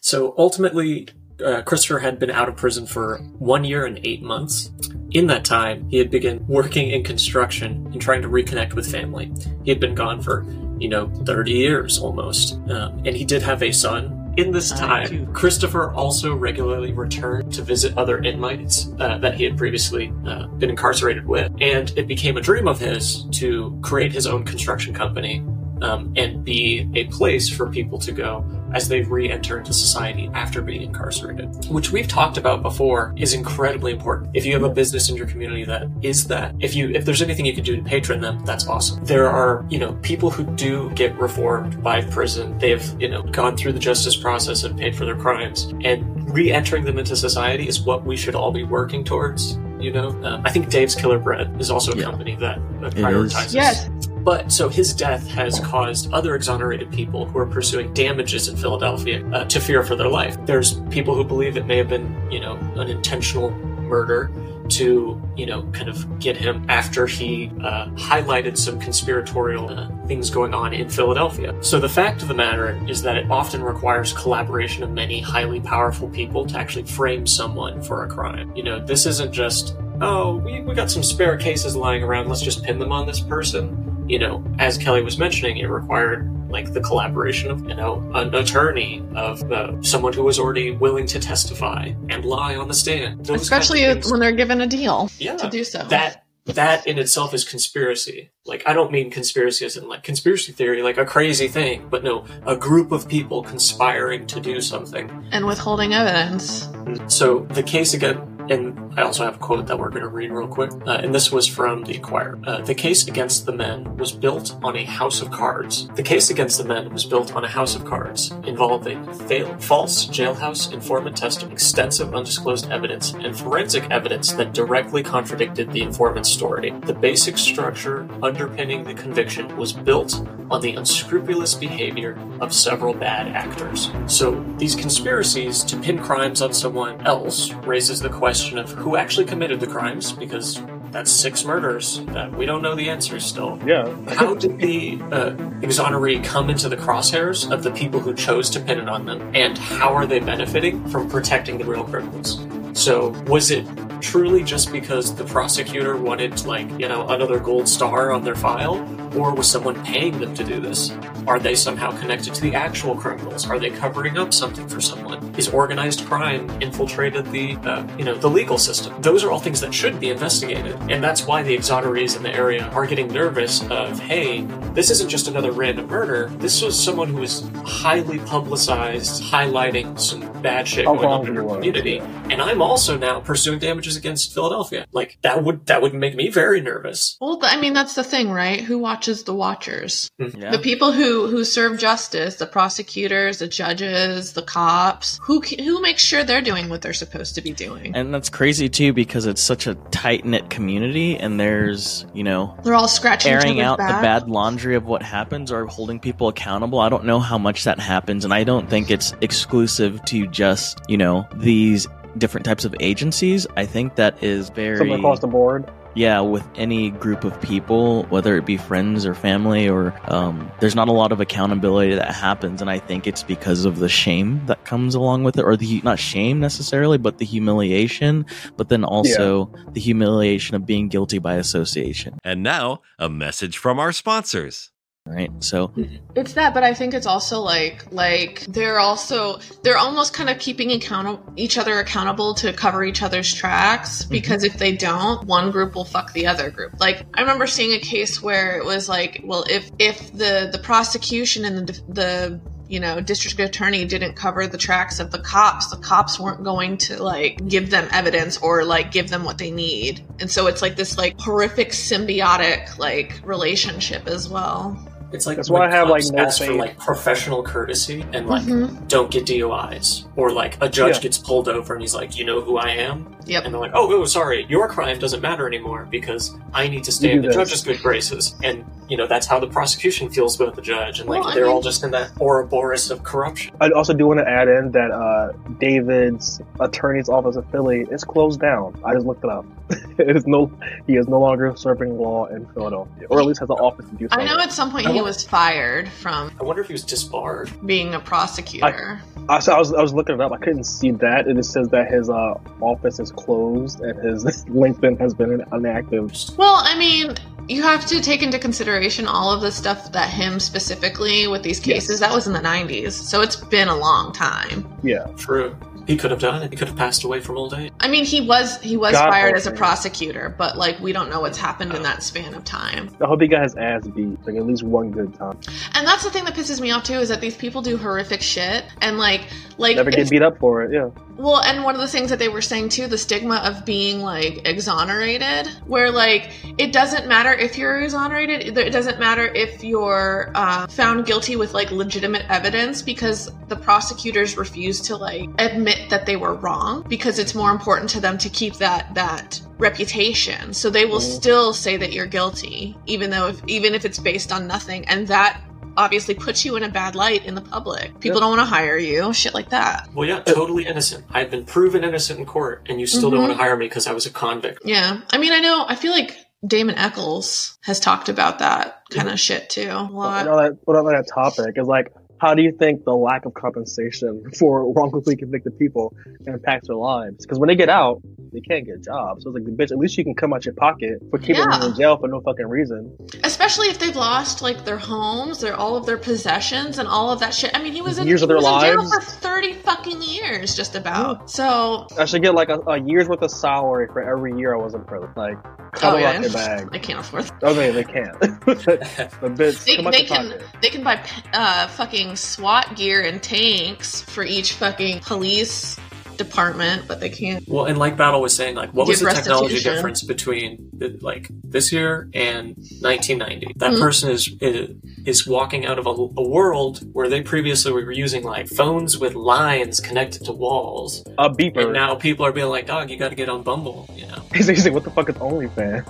So 0.00 0.34
ultimately, 0.38 1.08
uh, 1.44 1.62
Christopher 1.62 2.00
had 2.00 2.18
been 2.18 2.30
out 2.30 2.48
of 2.48 2.56
prison 2.56 2.86
for 2.86 3.18
one 3.38 3.64
year 3.64 3.84
and 3.86 4.00
eight 4.04 4.22
months. 4.22 4.70
In 5.12 5.26
that 5.28 5.44
time, 5.44 5.88
he 5.90 5.98
had 5.98 6.10
begun 6.10 6.44
working 6.48 6.90
in 6.90 7.02
construction 7.04 7.88
and 7.92 8.00
trying 8.00 8.22
to 8.22 8.28
reconnect 8.28 8.74
with 8.74 8.90
family. 8.90 9.32
He 9.64 9.70
had 9.70 9.80
been 9.80 9.94
gone 9.94 10.20
for, 10.22 10.44
you 10.78 10.88
know, 10.88 11.08
30 11.24 11.52
years 11.52 11.98
almost. 11.98 12.54
Um, 12.68 13.02
and 13.04 13.16
he 13.16 13.24
did 13.24 13.42
have 13.42 13.62
a 13.62 13.72
son. 13.72 14.19
In 14.36 14.52
this 14.52 14.70
time. 14.70 15.32
Christopher 15.34 15.92
also 15.92 16.34
regularly 16.34 16.92
returned 16.92 17.52
to 17.54 17.62
visit 17.62 17.96
other 17.98 18.18
inmates 18.18 18.88
uh, 18.98 19.18
that 19.18 19.34
he 19.34 19.44
had 19.44 19.58
previously 19.58 20.12
uh, 20.26 20.46
been 20.46 20.70
incarcerated 20.70 21.26
with. 21.26 21.52
And 21.60 21.92
it 21.96 22.06
became 22.06 22.36
a 22.36 22.40
dream 22.40 22.68
of 22.68 22.78
his 22.78 23.24
to 23.32 23.78
create 23.82 24.12
his 24.12 24.26
own 24.26 24.44
construction 24.44 24.94
company 24.94 25.40
um, 25.82 26.12
and 26.16 26.44
be 26.44 26.88
a 26.94 27.04
place 27.06 27.48
for 27.48 27.68
people 27.68 27.98
to 27.98 28.12
go 28.12 28.44
as 28.74 28.88
they 28.88 29.02
re-enter 29.02 29.58
into 29.58 29.72
society 29.72 30.30
after 30.34 30.62
being 30.62 30.82
incarcerated, 30.82 31.48
which 31.70 31.90
we've 31.92 32.08
talked 32.08 32.36
about 32.38 32.62
before 32.62 33.12
is 33.16 33.34
incredibly 33.34 33.92
important. 33.92 34.30
If 34.34 34.44
you 34.46 34.52
have 34.54 34.62
a 34.62 34.68
business 34.68 35.08
in 35.10 35.16
your 35.16 35.26
community 35.26 35.64
that 35.64 35.88
is 36.02 36.26
that, 36.28 36.54
if 36.60 36.74
you 36.74 36.90
if 36.90 37.04
there's 37.04 37.22
anything 37.22 37.46
you 37.46 37.54
can 37.54 37.64
do 37.64 37.76
to 37.76 37.82
patron 37.82 38.20
them, 38.20 38.44
that's 38.44 38.66
awesome. 38.66 39.04
There 39.04 39.28
are 39.28 39.64
you 39.70 39.78
know 39.78 39.92
people 40.02 40.30
who 40.30 40.44
do 40.56 40.90
get 40.90 41.16
reformed 41.18 41.82
by 41.82 42.02
prison. 42.02 42.56
They've 42.58 42.84
you 43.00 43.08
know 43.08 43.22
gone 43.22 43.56
through 43.56 43.72
the 43.72 43.78
justice 43.80 44.16
process 44.16 44.64
and 44.64 44.78
paid 44.78 44.94
for 44.96 45.04
their 45.04 45.16
crimes, 45.16 45.72
and 45.82 46.32
re-entering 46.32 46.84
them 46.84 46.98
into 46.98 47.16
society 47.16 47.66
is 47.68 47.80
what 47.80 48.04
we 48.04 48.16
should 48.16 48.34
all 48.34 48.52
be 48.52 48.62
working 48.64 49.04
towards. 49.04 49.58
You 49.80 49.90
know, 49.92 50.08
um, 50.24 50.42
I 50.44 50.50
think 50.52 50.68
Dave's 50.68 50.94
Killer 50.94 51.18
Bread 51.18 51.56
is 51.58 51.70
also 51.70 51.92
a 51.92 51.96
Yeah. 51.96 52.04
company 52.04 52.36
that, 52.36 52.58
that 52.82 52.94
is. 52.98 53.02
prioritizes 53.02 53.54
Yes. 53.54 53.88
But 54.24 54.52
so 54.52 54.68
his 54.68 54.94
death 54.94 55.26
has 55.28 55.60
caused 55.60 56.12
other 56.12 56.34
exonerated 56.34 56.90
people 56.90 57.26
who 57.26 57.38
are 57.38 57.46
pursuing 57.46 57.92
damages 57.94 58.48
in 58.48 58.56
Philadelphia 58.56 59.26
uh, 59.32 59.44
to 59.46 59.60
fear 59.60 59.82
for 59.82 59.96
their 59.96 60.08
life. 60.08 60.36
There's 60.46 60.80
people 60.90 61.14
who 61.14 61.24
believe 61.24 61.56
it 61.56 61.66
may 61.66 61.78
have 61.78 61.88
been, 61.88 62.14
you 62.30 62.40
know, 62.40 62.56
an 62.76 62.88
intentional 62.88 63.50
murder 63.50 64.30
to, 64.70 65.20
you 65.36 65.46
know, 65.46 65.62
kind 65.72 65.88
of 65.88 66.18
get 66.20 66.36
him 66.36 66.64
after 66.68 67.06
he 67.06 67.50
uh, 67.62 67.86
highlighted 67.90 68.56
some 68.56 68.78
conspiratorial 68.78 69.68
uh, 69.68 69.90
things 70.06 70.30
going 70.30 70.54
on 70.54 70.72
in 70.72 70.88
Philadelphia. 70.88 71.54
So 71.60 71.80
the 71.80 71.88
fact 71.88 72.22
of 72.22 72.28
the 72.28 72.34
matter 72.34 72.80
is 72.88 73.02
that 73.02 73.16
it 73.16 73.28
often 73.30 73.62
requires 73.62 74.12
collaboration 74.12 74.84
of 74.84 74.90
many 74.90 75.20
highly 75.20 75.60
powerful 75.60 76.08
people 76.08 76.46
to 76.46 76.58
actually 76.58 76.84
frame 76.84 77.26
someone 77.26 77.82
for 77.82 78.04
a 78.04 78.08
crime. 78.08 78.54
You 78.54 78.62
know, 78.62 78.84
this 78.84 79.06
isn't 79.06 79.32
just 79.32 79.74
oh, 80.00 80.36
we, 80.36 80.60
we 80.60 80.74
got 80.74 80.90
some 80.90 81.02
spare 81.02 81.36
cases 81.36 81.76
lying 81.76 82.02
around, 82.02 82.28
let's 82.28 82.40
just 82.40 82.62
pin 82.62 82.78
them 82.78 82.92
on 82.92 83.06
this 83.06 83.20
person. 83.20 83.89
You 84.10 84.18
know, 84.18 84.44
as 84.58 84.76
Kelly 84.76 85.02
was 85.02 85.18
mentioning, 85.18 85.58
it 85.58 85.66
required 85.66 86.28
like 86.50 86.72
the 86.72 86.80
collaboration 86.80 87.48
of, 87.48 87.60
you 87.68 87.76
know, 87.76 88.02
an 88.12 88.34
attorney, 88.34 89.04
of 89.14 89.40
uh, 89.52 89.80
someone 89.82 90.12
who 90.12 90.24
was 90.24 90.36
already 90.36 90.72
willing 90.72 91.06
to 91.06 91.20
testify 91.20 91.92
and 92.08 92.24
lie 92.24 92.56
on 92.56 92.66
the 92.66 92.74
stand. 92.74 93.24
Those 93.24 93.40
Especially 93.42 93.82
kinds 93.82 94.06
of 94.06 94.10
when 94.10 94.18
they're 94.18 94.32
given 94.32 94.60
a 94.62 94.66
deal 94.66 95.08
yeah, 95.18 95.36
to 95.36 95.48
do 95.48 95.62
so. 95.62 95.84
that 95.84 96.24
that 96.46 96.88
in 96.88 96.98
itself 96.98 97.34
is 97.34 97.44
conspiracy. 97.44 98.30
Like 98.44 98.64
I 98.66 98.72
don't 98.72 98.90
mean 98.90 99.12
conspiracy 99.12 99.64
as 99.64 99.76
in 99.76 99.86
like 99.88 100.02
conspiracy 100.02 100.50
theory, 100.50 100.82
like 100.82 100.98
a 100.98 101.04
crazy 101.04 101.46
thing, 101.46 101.86
but 101.88 102.02
no, 102.02 102.24
a 102.44 102.56
group 102.56 102.90
of 102.90 103.08
people 103.08 103.44
conspiring 103.44 104.26
to 104.26 104.40
do 104.40 104.60
something. 104.60 105.08
and 105.30 105.46
withholding 105.46 105.94
evidence. 105.94 106.68
So 107.06 107.46
the 107.50 107.62
case 107.62 107.94
again, 107.94 108.39
and 108.50 108.92
I 108.96 109.02
also 109.02 109.24
have 109.24 109.36
a 109.36 109.38
quote 109.38 109.68
that 109.68 109.78
we're 109.78 109.90
going 109.90 110.02
to 110.02 110.08
read 110.08 110.32
real 110.32 110.48
quick, 110.48 110.72
uh, 110.84 110.98
and 111.02 111.14
this 111.14 111.30
was 111.30 111.46
from 111.46 111.84
the 111.84 111.94
Inquirer. 111.94 112.38
Uh, 112.44 112.60
the 112.62 112.74
case 112.74 113.06
against 113.06 113.46
the 113.46 113.52
men 113.52 113.96
was 113.96 114.10
built 114.10 114.58
on 114.64 114.76
a 114.76 114.84
house 114.84 115.22
of 115.22 115.30
cards. 115.30 115.86
The 115.94 116.02
case 116.02 116.30
against 116.30 116.58
the 116.58 116.64
men 116.64 116.92
was 116.92 117.04
built 117.04 117.34
on 117.36 117.44
a 117.44 117.48
house 117.48 117.76
of 117.76 117.84
cards, 117.84 118.32
involving 118.44 119.04
fa- 119.12 119.56
false 119.60 120.06
jailhouse 120.06 120.72
informant 120.72 121.16
testimony, 121.16 121.52
extensive 121.52 122.12
undisclosed 122.12 122.70
evidence, 122.70 123.12
and 123.12 123.38
forensic 123.38 123.88
evidence 123.90 124.32
that 124.32 124.52
directly 124.52 125.04
contradicted 125.04 125.70
the 125.70 125.82
informant's 125.82 126.28
story. 126.28 126.72
The 126.86 126.94
basic 126.94 127.38
structure 127.38 128.08
underpinning 128.20 128.82
the 128.82 128.94
conviction 128.94 129.56
was 129.56 129.72
built 129.72 130.26
on 130.50 130.60
the 130.60 130.74
unscrupulous 130.74 131.54
behavior 131.54 132.18
of 132.40 132.52
several 132.52 132.94
bad 132.94 133.28
actors. 133.28 133.92
So 134.08 134.44
these 134.58 134.74
conspiracies 134.74 135.62
to 135.64 135.76
pin 135.76 136.00
crimes 136.00 136.42
on 136.42 136.52
someone 136.52 137.00
else 137.06 137.52
raises 137.52 138.00
the 138.00 138.08
question 138.08 138.39
of 138.52 138.70
who 138.72 138.96
actually 138.96 139.26
committed 139.26 139.60
the 139.60 139.66
crimes, 139.66 140.12
because 140.12 140.62
that's 140.90 141.10
six 141.10 141.44
murders 141.44 142.00
that 142.06 142.32
we 142.32 142.46
don't 142.46 142.62
know 142.62 142.74
the 142.74 142.88
answers 142.90 143.24
still. 143.24 143.58
Yeah. 143.64 143.94
How 144.14 144.34
did 144.34 144.58
the 144.58 144.98
uh, 145.12 145.30
exoneree 145.62 146.22
come 146.24 146.50
into 146.50 146.68
the 146.68 146.76
crosshairs 146.76 147.50
of 147.52 147.62
the 147.62 147.70
people 147.70 148.00
who 148.00 148.14
chose 148.14 148.50
to 148.50 148.60
pin 148.60 148.78
it 148.78 148.88
on 148.88 149.06
them, 149.06 149.30
and 149.34 149.56
how 149.56 149.94
are 149.94 150.06
they 150.06 150.18
benefiting 150.18 150.86
from 150.88 151.08
protecting 151.08 151.58
the 151.58 151.64
real 151.64 151.84
criminals? 151.84 152.44
So 152.72 153.08
was 153.26 153.50
it 153.50 153.66
truly 154.00 154.42
just 154.42 154.72
because 154.72 155.14
the 155.14 155.24
prosecutor 155.24 155.96
wanted 155.96 156.44
like 156.46 156.68
you 156.78 156.88
know 156.88 157.06
another 157.08 157.38
gold 157.38 157.68
star 157.68 158.12
on 158.12 158.24
their 158.24 158.34
file, 158.34 158.76
or 159.16 159.34
was 159.34 159.50
someone 159.50 159.82
paying 159.84 160.18
them 160.18 160.34
to 160.34 160.44
do 160.44 160.60
this? 160.60 160.92
Are 161.26 161.38
they 161.38 161.54
somehow 161.54 161.90
connected 161.98 162.34
to 162.34 162.40
the 162.40 162.54
actual 162.54 162.94
criminals? 162.94 163.48
Are 163.48 163.58
they 163.58 163.70
covering 163.70 164.18
up 164.18 164.32
something 164.32 164.66
for 164.68 164.80
someone? 164.80 165.34
Is 165.36 165.48
organized 165.48 166.04
crime 166.06 166.48
infiltrated 166.62 167.26
the 167.26 167.56
uh, 167.56 167.86
you 167.96 168.04
know 168.04 168.14
the 168.14 168.30
legal 168.30 168.58
system? 168.58 169.00
Those 169.00 169.24
are 169.24 169.30
all 169.30 169.40
things 169.40 169.60
that 169.60 169.74
should 169.74 170.00
be 170.00 170.10
investigated, 170.10 170.76
and 170.90 171.02
that's 171.02 171.26
why 171.26 171.42
the 171.42 171.56
exonerees 171.56 172.16
in 172.16 172.22
the 172.22 172.34
area 172.34 172.68
are 172.68 172.86
getting 172.86 173.08
nervous. 173.08 173.62
Of 173.70 173.98
hey, 174.00 174.42
this 174.74 174.90
isn't 174.90 175.08
just 175.08 175.28
another 175.28 175.52
random 175.52 175.86
murder. 175.88 176.28
This 176.38 176.62
was 176.62 176.82
someone 176.82 177.08
who 177.08 177.20
was 177.20 177.48
highly 177.64 178.18
publicized, 178.20 179.22
highlighting 179.22 180.00
some 180.00 180.20
bad 180.40 180.66
shit 180.66 180.86
going 180.86 181.04
on 181.04 181.26
in 181.26 181.34
you 181.34 181.40
our 181.40 181.46
was, 181.46 181.56
community, 181.56 181.98
and 181.98 182.40
I'm 182.40 182.62
also 182.62 182.96
now 182.96 183.20
pursuing 183.20 183.58
damages 183.58 183.96
against 183.96 184.32
Philadelphia. 184.32 184.86
Like 184.92 185.18
that 185.22 185.44
would 185.44 185.66
that 185.66 185.82
would 185.82 185.94
make 185.94 186.14
me 186.14 186.28
very 186.28 186.60
nervous. 186.60 187.16
Well, 187.20 187.38
I 187.42 187.60
mean, 187.60 187.74
that's 187.74 187.94
the 187.94 188.04
thing, 188.04 188.30
right? 188.30 188.62
Who 188.62 188.78
watches 188.78 188.99
the 189.06 189.34
watchers? 189.34 190.10
Mm-hmm. 190.20 190.40
Yeah. 190.40 190.50
The 190.50 190.58
people 190.58 190.92
who 190.92 191.28
who 191.28 191.44
serve 191.44 191.78
justice, 191.78 192.36
the 192.36 192.46
prosecutors, 192.46 193.38
the 193.38 193.48
judges, 193.48 194.32
the 194.32 194.42
cops. 194.42 195.18
Who 195.22 195.40
who 195.40 195.80
makes 195.80 196.02
sure 196.02 196.24
they're 196.24 196.42
doing 196.42 196.68
what 196.68 196.82
they're 196.82 196.92
supposed 196.92 197.34
to 197.36 197.40
be 197.40 197.52
doing? 197.52 197.94
And 197.94 198.12
that's 198.12 198.28
crazy 198.28 198.68
too 198.68 198.92
because 198.92 199.26
it's 199.26 199.42
such 199.42 199.66
a 199.66 199.74
tight 199.90 200.24
knit 200.24 200.50
community, 200.50 201.16
and 201.16 201.38
there's 201.38 202.06
you 202.14 202.22
know 202.24 202.56
They're 202.62 202.74
all 202.74 202.88
scratching 202.88 203.32
airing 203.32 203.60
other's 203.60 203.80
out 203.80 203.96
the 203.96 204.02
bad 204.02 204.28
laundry 204.28 204.76
of 204.76 204.84
what 204.84 205.02
happens 205.02 205.50
or 205.50 205.66
holding 205.66 206.00
people 206.00 206.28
accountable. 206.28 206.80
I 206.80 206.88
don't 206.88 207.04
know 207.04 207.20
how 207.20 207.38
much 207.38 207.64
that 207.64 207.80
happens, 207.80 208.24
and 208.24 208.34
I 208.34 208.44
don't 208.44 208.68
think 208.68 208.90
it's 208.90 209.14
exclusive 209.20 210.04
to 210.06 210.26
just 210.26 210.78
you 210.88 210.96
know 210.96 211.26
these 211.36 211.86
different 212.18 212.44
types 212.44 212.64
of 212.64 212.74
agencies. 212.80 213.46
I 213.56 213.66
think 213.66 213.96
that 213.96 214.22
is 214.22 214.50
very 214.50 214.78
Something 214.78 214.98
across 214.98 215.20
the 215.20 215.26
board. 215.26 215.70
Yeah 215.94 216.20
with 216.20 216.46
any 216.54 216.90
group 216.90 217.24
of 217.24 217.40
people 217.40 218.04
whether 218.04 218.36
it 218.36 218.44
be 218.46 218.56
friends 218.56 219.04
or 219.04 219.14
family 219.14 219.68
or 219.68 219.94
um, 220.10 220.50
there's 220.60 220.74
not 220.74 220.88
a 220.88 220.92
lot 220.92 221.12
of 221.12 221.20
accountability 221.20 221.94
that 221.94 222.14
happens 222.14 222.60
and 222.60 222.70
i 222.70 222.78
think 222.78 223.06
it's 223.06 223.22
because 223.22 223.64
of 223.64 223.78
the 223.78 223.88
shame 223.88 224.40
that 224.46 224.64
comes 224.64 224.94
along 224.94 225.24
with 225.24 225.38
it 225.38 225.42
or 225.42 225.56
the 225.56 225.80
not 225.82 225.98
shame 225.98 226.40
necessarily 226.40 226.98
but 226.98 227.18
the 227.18 227.24
humiliation 227.24 228.24
but 228.56 228.68
then 228.68 228.84
also 228.84 229.52
the 229.72 229.80
humiliation 229.80 230.54
of 230.54 230.64
being 230.66 230.88
guilty 230.88 231.18
by 231.18 231.34
association 231.34 232.18
And 232.24 232.42
now, 232.42 232.82
a 232.98 233.08
message 233.08 233.58
from 233.58 233.78
our 233.78 233.92
sponsors. 233.92 234.70
Right? 235.06 235.30
So 235.42 235.72
It's 236.14 236.34
that, 236.34 236.54
but 236.54 236.62
I 236.62 236.74
think 236.74 236.94
it's 236.94 237.06
also 237.06 237.40
like 237.40 237.90
like 237.92 238.40
they're 238.48 238.78
also 238.78 239.40
they're 239.62 239.76
almost 239.76 240.14
kind 240.14 240.30
of 240.30 240.38
keeping 240.38 240.70
accountable 240.72 241.32
each 241.36 241.58
other 241.58 241.78
accountable 241.78 242.34
to 242.34 242.52
cover 242.52 242.84
each 242.84 243.02
other's 243.02 243.32
tracks 243.34 244.02
mm-hmm. 244.02 244.12
because 244.12 244.44
if 244.44 244.58
they 244.58 244.76
don't, 244.76 245.26
one 245.26 245.50
group 245.50 245.74
will 245.74 245.84
fuck 245.84 246.12
the 246.12 246.26
other 246.26 246.50
group. 246.50 246.78
Like 246.80 247.04
I 247.14 247.20
remember 247.22 247.46
seeing 247.46 247.72
a 247.72 247.80
case 247.80 248.22
where 248.22 248.56
it 248.58 248.64
was 248.64 248.88
like, 248.88 249.20
well, 249.24 249.44
if 249.48 249.70
if 249.78 250.12
the 250.12 250.48
the 250.52 250.60
prosecution 250.62 251.44
and 251.44 251.68
the 251.68 251.82
the 251.88 252.40
you 252.68 252.78
know 252.78 253.00
district 253.00 253.40
attorney 253.40 253.84
didn't 253.84 254.14
cover 254.14 254.46
the 254.46 254.56
tracks 254.56 255.00
of 255.00 255.10
the 255.10 255.18
cops 255.18 255.70
the 255.70 255.76
cops 255.78 256.20
weren't 256.20 256.44
going 256.44 256.78
to 256.78 257.02
like 257.02 257.44
give 257.48 257.68
them 257.68 257.88
evidence 257.90 258.38
or 258.38 258.64
like 258.64 258.92
give 258.92 259.10
them 259.10 259.24
what 259.24 259.38
they 259.38 259.50
need. 259.50 260.06
And 260.20 260.30
so 260.30 260.46
it's 260.46 260.62
like 260.62 260.76
this 260.76 260.96
like 260.96 261.18
horrific 261.18 261.70
symbiotic 261.70 262.78
like 262.78 263.20
relationship 263.24 264.06
as 264.06 264.28
well 264.28 264.86
It's 265.12 265.26
like 265.26 265.36
That's 265.36 265.50
when 265.50 265.60
why 265.62 265.68
I 265.68 265.70
have, 265.72 265.88
like, 265.88 266.02
cops 266.02 266.12
no 266.12 266.22
ask 266.22 266.44
for 266.44 266.52
like 266.54 266.78
professional 266.78 267.42
courtesy 267.42 268.04
and 268.12 268.26
like 268.28 268.44
Mhm. 268.44 268.86
don't 268.88 269.10
get 269.10 269.26
DUIs, 269.26 270.04
or 270.16 270.30
like 270.30 270.56
a 270.60 270.68
judge 270.68 270.96
Yeah. 270.96 271.02
gets 271.02 271.18
pulled 271.18 271.48
over 271.48 271.72
and 271.74 271.82
he's 271.82 271.94
like, 271.94 272.16
"You 272.16 272.24
know 272.24 272.40
who 272.40 272.58
I 272.58 272.68
am," 272.70 273.16
Yep. 273.30 273.44
and 273.44 273.54
they're 273.54 273.60
like, 273.60 273.70
"Oh, 273.74 273.92
oh, 273.92 274.04
sorry, 274.04 274.44
your 274.48 274.68
crime 274.68 274.98
doesn't 274.98 275.20
matter 275.20 275.46
anymore 275.46 275.86
because 275.90 276.36
I 276.52 276.68
need 276.68 276.84
to 276.84 276.92
stay 276.92 277.12
in 277.12 277.22
the 277.22 277.28
this. 277.28 277.36
judge's 277.36 277.62
good 277.62 277.80
graces." 277.80 278.34
And 278.42 278.64
you 278.88 278.96
know 278.96 279.06
that's 279.06 279.26
how 279.26 279.38
the 279.38 279.46
prosecution 279.46 280.10
feels 280.10 280.38
about 280.40 280.56
the 280.56 280.62
judge, 280.62 280.98
and 281.00 281.08
like 281.08 281.22
Well, 281.24 281.34
they're 281.34 281.46
all 281.46 281.54
mean- 281.54 281.62
just 281.62 281.84
in 281.84 281.90
that 281.92 282.10
Ouroboros 282.20 282.90
of 282.90 283.02
corruption. 283.04 283.54
I 283.60 283.70
also 283.70 283.92
do 283.94 284.06
want 284.06 284.18
to 284.20 284.28
add 284.28 284.48
in 284.48 284.72
that 284.72 284.90
uh, 284.90 285.32
David's 285.60 286.40
attorney's 286.58 287.08
office 287.08 287.36
in 287.36 287.42
Philly 287.44 287.86
is 287.90 288.02
closed 288.04 288.40
down. 288.40 288.78
I 288.84 288.94
just 288.94 289.06
looked 289.06 289.22
it 289.24 289.30
up. 289.30 289.44
it 289.98 290.16
is 290.16 290.26
no, 290.26 290.50
he 290.88 290.96
is 290.96 291.06
no 291.06 291.20
longer 291.20 291.54
serving 291.56 291.96
law 291.96 292.26
in 292.26 292.44
Philadelphia, 292.54 293.06
or 293.08 293.20
at 293.20 293.26
least 293.26 293.38
has 293.40 293.48
an 293.48 293.56
office 293.56 293.86
to 293.88 293.94
do 293.94 294.08
so. 294.08 294.16
I 294.18 294.24
know 294.24 294.36
at 294.38 294.50
some 294.50 294.72
point 294.72 294.88
he 294.88 295.00
was 295.00 295.24
fired 295.24 295.88
from 295.88 296.32
I 296.40 296.42
wonder 296.42 296.60
if 296.62 296.66
he 296.66 296.72
was 296.74 296.82
disbarred. 296.82 297.50
being 297.64 297.94
a 297.94 298.00
prosecutor. 298.00 299.00
I, 299.28 299.38
so 299.38 299.52
I 299.54 299.58
was 299.58 299.72
I 299.72 299.80
was 299.80 299.94
looking 299.94 300.16
it 300.16 300.20
up. 300.20 300.32
I 300.32 300.38
couldn't 300.38 300.64
see 300.64 300.90
that. 300.92 301.28
It 301.28 301.36
just 301.36 301.52
says 301.52 301.68
that 301.68 301.88
his 301.92 302.10
uh, 302.10 302.34
office 302.60 302.98
is 302.98 303.12
closed 303.24 303.80
and 303.80 303.98
his 304.04 304.24
LinkedIn 304.46 304.98
has 305.00 305.14
been 305.14 305.44
inactive. 305.52 306.12
well, 306.36 306.60
I 306.62 306.76
mean, 306.78 307.14
you 307.48 307.62
have 307.62 307.84
to 307.86 308.00
take 308.00 308.22
into 308.22 308.38
consideration 308.38 309.06
all 309.06 309.32
of 309.32 309.40
the 309.40 309.50
stuff 309.50 309.92
that 309.92 310.08
him 310.08 310.38
specifically 310.38 311.26
with 311.26 311.42
these 311.42 311.58
cases, 311.58 312.00
that 312.00 312.12
was 312.12 312.26
in 312.26 312.32
the 312.32 312.40
90s. 312.40 312.92
So 312.92 313.20
it's 313.22 313.36
been 313.36 313.68
a 313.68 313.76
long 313.76 314.12
time. 314.12 314.68
Yeah, 314.82 315.06
True. 315.16 315.56
He 315.86 315.96
could 315.96 316.12
have 316.12 316.20
done 316.20 316.40
it. 316.42 316.52
He 316.52 316.56
could 316.56 316.68
have 316.68 316.76
passed 316.76 317.02
away 317.02 317.18
from 317.18 317.36
old 317.36 317.52
age. 317.52 317.72
I 317.80 317.88
mean, 317.88 318.04
he 318.04 318.20
was 318.20 318.60
he 318.60 318.76
was 318.76 318.92
God 318.92 319.08
fired 319.10 319.34
as 319.34 319.46
a 319.46 319.48
help 319.48 319.54
me. 319.54 319.58
prosecutor, 319.58 320.32
but 320.38 320.56
like 320.56 320.78
we 320.78 320.92
don't 320.92 321.10
know 321.10 321.20
what's 321.20 321.38
happened 321.38 321.74
in 321.74 321.82
that 321.82 322.04
span 322.04 322.32
of 322.34 322.44
time. 322.44 322.94
I 323.00 323.06
hope 323.06 323.20
he 323.20 323.26
got 323.26 323.42
his 323.42 323.56
ass 323.56 323.88
beat 323.88 324.24
like 324.24 324.36
at 324.36 324.46
least 324.46 324.62
one 324.62 324.92
good 324.92 325.12
time. 325.14 325.40
And 325.74 325.84
that's 325.84 326.04
the 326.04 326.10
thing 326.10 326.24
that 326.26 326.34
pisses 326.34 326.60
me 326.60 326.70
off 326.70 326.84
too 326.84 326.98
is 327.00 327.08
that 327.08 327.20
these 327.20 327.34
people 327.34 327.60
do 327.60 327.76
horrific 327.76 328.22
shit 328.22 328.66
and 328.82 328.98
like 328.98 329.22
like 329.58 329.74
Never 329.74 329.90
get 329.90 330.08
beat 330.10 330.22
up 330.22 330.38
for 330.38 330.62
it. 330.62 330.72
Yeah, 330.72 330.90
Well, 331.20 331.42
and 331.42 331.64
one 331.64 331.74
of 331.74 331.82
the 331.82 331.86
things 331.86 332.08
that 332.08 332.18
they 332.18 332.30
were 332.30 332.40
saying 332.40 332.70
too, 332.70 332.86
the 332.86 332.96
stigma 332.96 333.42
of 333.44 333.66
being 333.66 334.00
like 334.00 334.48
exonerated, 334.48 335.48
where 335.66 335.90
like 335.90 336.30
it 336.56 336.72
doesn't 336.72 337.08
matter 337.08 337.30
if 337.30 337.58
you're 337.58 337.82
exonerated, 337.82 338.56
it 338.56 338.70
doesn't 338.70 338.98
matter 338.98 339.26
if 339.26 339.62
you're 339.62 340.32
uh, 340.34 340.66
found 340.68 341.04
guilty 341.04 341.36
with 341.36 341.52
like 341.52 341.70
legitimate 341.72 342.24
evidence 342.30 342.80
because 342.80 343.30
the 343.48 343.56
prosecutors 343.56 344.38
refuse 344.38 344.80
to 344.80 344.96
like 344.96 345.28
admit 345.38 345.90
that 345.90 346.06
they 346.06 346.16
were 346.16 346.36
wrong 346.36 346.86
because 346.88 347.18
it's 347.18 347.34
more 347.34 347.50
important 347.50 347.90
to 347.90 348.00
them 348.00 348.16
to 348.16 348.30
keep 348.30 348.54
that 348.54 348.94
that 348.94 349.42
reputation. 349.58 350.54
So 350.54 350.70
they 350.70 350.86
will 350.86 351.02
still 351.02 351.52
say 351.52 351.76
that 351.76 351.92
you're 351.92 352.06
guilty, 352.06 352.78
even 352.86 353.10
though 353.10 353.28
if, 353.28 353.42
even 353.46 353.74
if 353.74 353.84
it's 353.84 353.98
based 353.98 354.32
on 354.32 354.46
nothing, 354.46 354.88
and 354.88 355.06
that 355.08 355.38
obviously 355.80 356.14
puts 356.14 356.44
you 356.44 356.56
in 356.56 356.62
a 356.62 356.68
bad 356.68 356.94
light 356.94 357.24
in 357.24 357.34
the 357.34 357.40
public. 357.40 357.98
People 358.00 358.18
Yeah. 358.18 358.20
don't 358.26 358.36
want 358.36 358.40
to 358.40 358.44
hire 358.54 358.76
you, 358.76 359.12
shit 359.12 359.32
like 359.34 359.48
that. 359.50 359.88
Well, 359.94 360.06
yeah, 360.06 360.20
totally 360.20 360.66
innocent. 360.66 361.04
I've 361.10 361.30
been 361.30 361.44
proven 361.44 361.82
innocent 361.84 362.18
in 362.20 362.26
court, 362.26 362.66
and 362.68 362.78
you 362.78 362.86
still 362.86 363.10
don't 363.10 363.20
Mhm. 363.20 363.28
want 363.28 363.32
to 363.32 363.38
hire 363.38 363.56
me 363.56 363.66
because 363.66 363.86
I 363.86 363.92
was 363.92 364.04
a 364.06 364.10
convict. 364.10 364.60
Yeah. 364.64 364.98
I 365.10 365.18
mean, 365.18 365.32
I 365.32 365.40
know, 365.40 365.64
I 365.66 365.74
feel 365.74 365.92
like 365.92 366.16
Damon 366.46 366.76
Eccles 366.76 367.58
has 367.64 367.80
talked 367.80 368.08
about 368.08 368.38
that 368.40 368.82
kind 368.90 369.08
of 369.08 369.18
shit 369.18 369.50
too. 369.50 369.70
A 369.70 369.88
lot. 369.90 370.26
on 370.28 370.36
that, 370.44 370.58
but 370.66 370.76
on 370.76 370.84
that 370.86 371.06
topic 371.14 371.54
is 371.56 371.66
like, 371.66 371.92
how 372.20 372.34
do 372.34 372.42
you 372.42 372.52
think 372.52 372.84
the 372.84 372.94
lack 372.94 373.24
of 373.24 373.34
compensation 373.34 374.22
for 374.38 374.72
wrongfully 374.74 375.16
convicted 375.16 375.58
people 375.58 375.94
impacts 376.26 376.68
their 376.68 376.76
lives? 376.76 377.24
Because 377.24 377.38
when 377.38 377.48
they 377.48 377.56
get 377.56 377.68
out, 377.68 378.00
they 378.32 378.40
can't 378.40 378.64
get 378.64 378.84
jobs. 378.84 379.24
So 379.24 379.34
it's 379.34 379.44
like, 379.44 379.56
bitch, 379.56 379.72
at 379.72 379.78
least 379.78 379.98
you 379.98 380.04
can 380.04 380.14
come 380.14 380.32
out 380.32 380.44
your 380.44 380.54
pocket 380.54 381.00
for 381.10 381.18
keeping 381.18 381.36
Yeah. 381.36 381.58
them 381.58 381.70
in 381.70 381.76
jail 381.76 381.96
for 381.98 382.06
no 382.08 382.20
fucking 382.20 382.46
reason. 382.46 382.96
Especially 383.24 383.68
if 383.68 383.78
they've 383.78 383.96
lost 383.96 384.40
like 384.42 384.64
their 384.64 384.78
homes, 384.78 385.40
their 385.40 385.54
all 385.54 385.76
of 385.76 385.86
their 385.86 385.96
possessions, 385.98 386.78
and 386.78 386.86
all 386.86 387.10
of 387.10 387.20
that 387.20 387.34
shit. 387.34 387.50
I 387.56 387.62
mean, 387.62 387.72
he 387.72 387.82
was 387.82 387.98
in, 387.98 388.06
Years 388.06 388.22
of 388.22 388.28
their 388.28 388.36
in 388.36 388.42
jail 388.44 388.88
for 388.88 389.00
thirty 389.00 389.54
fucking 389.54 390.02
years, 390.02 390.54
just 390.54 390.76
about. 390.76 391.30
So, 391.30 391.86
I 391.98 392.04
should 392.04 392.22
get 392.22 392.34
like 392.34 392.50
a, 392.50 392.60
a 392.68 392.80
year's 392.80 393.08
worth 393.08 393.22
of 393.22 393.30
salary 393.30 393.88
for 393.92 394.02
every 394.02 394.38
year 394.38 394.54
I 394.54 394.58
was 394.62 394.74
in 394.74 394.84
prison. 394.84 395.08
Like, 395.16 395.42
cut 395.72 395.94
oh 395.94 395.96
yeah, 395.96 396.10
off 396.16 396.20
your 396.22 396.32
bag. 396.32 396.68
I 396.72 396.78
can't 396.78 397.00
afford. 397.00 397.24
That. 397.24 397.42
Okay, 397.42 397.70
they 397.72 397.84
can't. 397.84 398.20
the 398.20 399.34
bitch, 399.34 399.64
They, 399.64 399.76
come 399.76 399.90
they 399.90 400.04
can 400.04 400.30
pocket. 400.30 400.46
they 400.62 400.68
can 400.70 400.84
buy 400.84 401.00
uh, 401.32 401.66
fucking 401.68 402.09
SWAT 402.16 402.76
gear 402.76 403.02
and 403.02 403.22
tanks 403.22 404.00
for 404.02 404.24
each 404.24 404.54
fucking 404.54 405.00
police 405.00 405.78
department, 406.24 406.86
but 406.86 407.00
they 407.00 407.08
can't. 407.08 407.42
Well, 407.48 407.64
and 407.64 407.78
like 407.78 407.96
Battle 407.96 408.20
was 408.20 408.34
saying, 408.36 408.54
like, 408.56 408.70
what 408.74 408.86
was 408.86 409.00
the 409.00 409.10
technology 409.10 409.58
difference 409.60 410.02
between 410.02 410.68
like 411.00 411.28
this 411.42 411.72
year 411.72 412.08
and 412.14 412.56
1990? 412.80 413.54
That 413.56 413.72
Mhm. 413.72 413.80
person 413.80 414.10
is 414.10 414.30
is- 414.40 414.70
is 415.06 415.26
walking 415.26 415.64
out 415.66 415.78
of 415.78 415.86
a, 415.86 415.90
a 415.90 416.22
world 416.28 416.80
where 416.92 417.08
they 417.08 417.22
previously 417.22 417.72
were 417.72 417.90
using 417.90 418.22
like 418.22 418.46
phones 418.48 418.98
with 418.98 419.14
lines 419.14 419.80
connected 419.80 420.24
to 420.26 420.32
walls, 420.32 421.02
A 421.18 421.30
beeper. 421.30 421.62
and 421.64 421.72
now 421.72 421.94
people 421.94 422.24
are 422.26 422.32
being 422.32 422.48
like, 422.48 422.66
"Dog, 422.66 422.90
you 422.90 422.98
got 422.98 423.08
to 423.08 423.14
get 423.14 423.28
on 423.30 423.42
Bumble," 423.42 423.88
you 423.96 424.06
know? 424.06 424.22
He's 424.34 424.46
he's 424.52 424.64
like, 424.64 424.74
what 424.74 424.84
the 424.84 424.90
fuck 424.90 425.08
is 425.08 425.14
OnlyFans? 425.16 425.84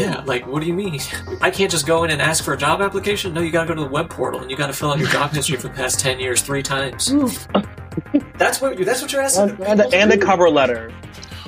yeah, 0.00 0.22
like, 0.24 0.46
what 0.46 0.60
do 0.62 0.66
you 0.66 0.72
mean? 0.74 0.98
I 1.42 1.50
can't 1.50 1.70
just 1.70 1.86
go 1.86 2.04
in 2.04 2.10
and 2.10 2.22
ask 2.22 2.42
for 2.42 2.54
a 2.54 2.56
job 2.56 2.80
application. 2.80 3.34
No, 3.34 3.42
you 3.42 3.50
got 3.50 3.62
to 3.64 3.68
go 3.68 3.74
to 3.74 3.82
the 3.82 3.88
web 3.90 4.08
portal 4.08 4.40
and 4.40 4.50
you 4.50 4.56
got 4.56 4.68
to 4.68 4.72
fill 4.72 4.90
out 4.92 4.98
your 4.98 5.08
job 5.08 5.32
history 5.32 5.56
for 5.56 5.68
the 5.68 5.74
past 5.74 6.00
10 6.00 6.18
years 6.18 6.40
three 6.40 6.62
times. 6.62 7.12
That's 8.38 8.60
what 8.60 8.76
that's 8.78 9.02
what 9.02 9.12
you're 9.12 9.22
asking. 9.22 9.50
And, 9.50 9.60
and, 9.60 9.80
a, 9.80 9.88
and 9.96 10.12
a 10.12 10.18
cover 10.18 10.48
letter. 10.50 10.92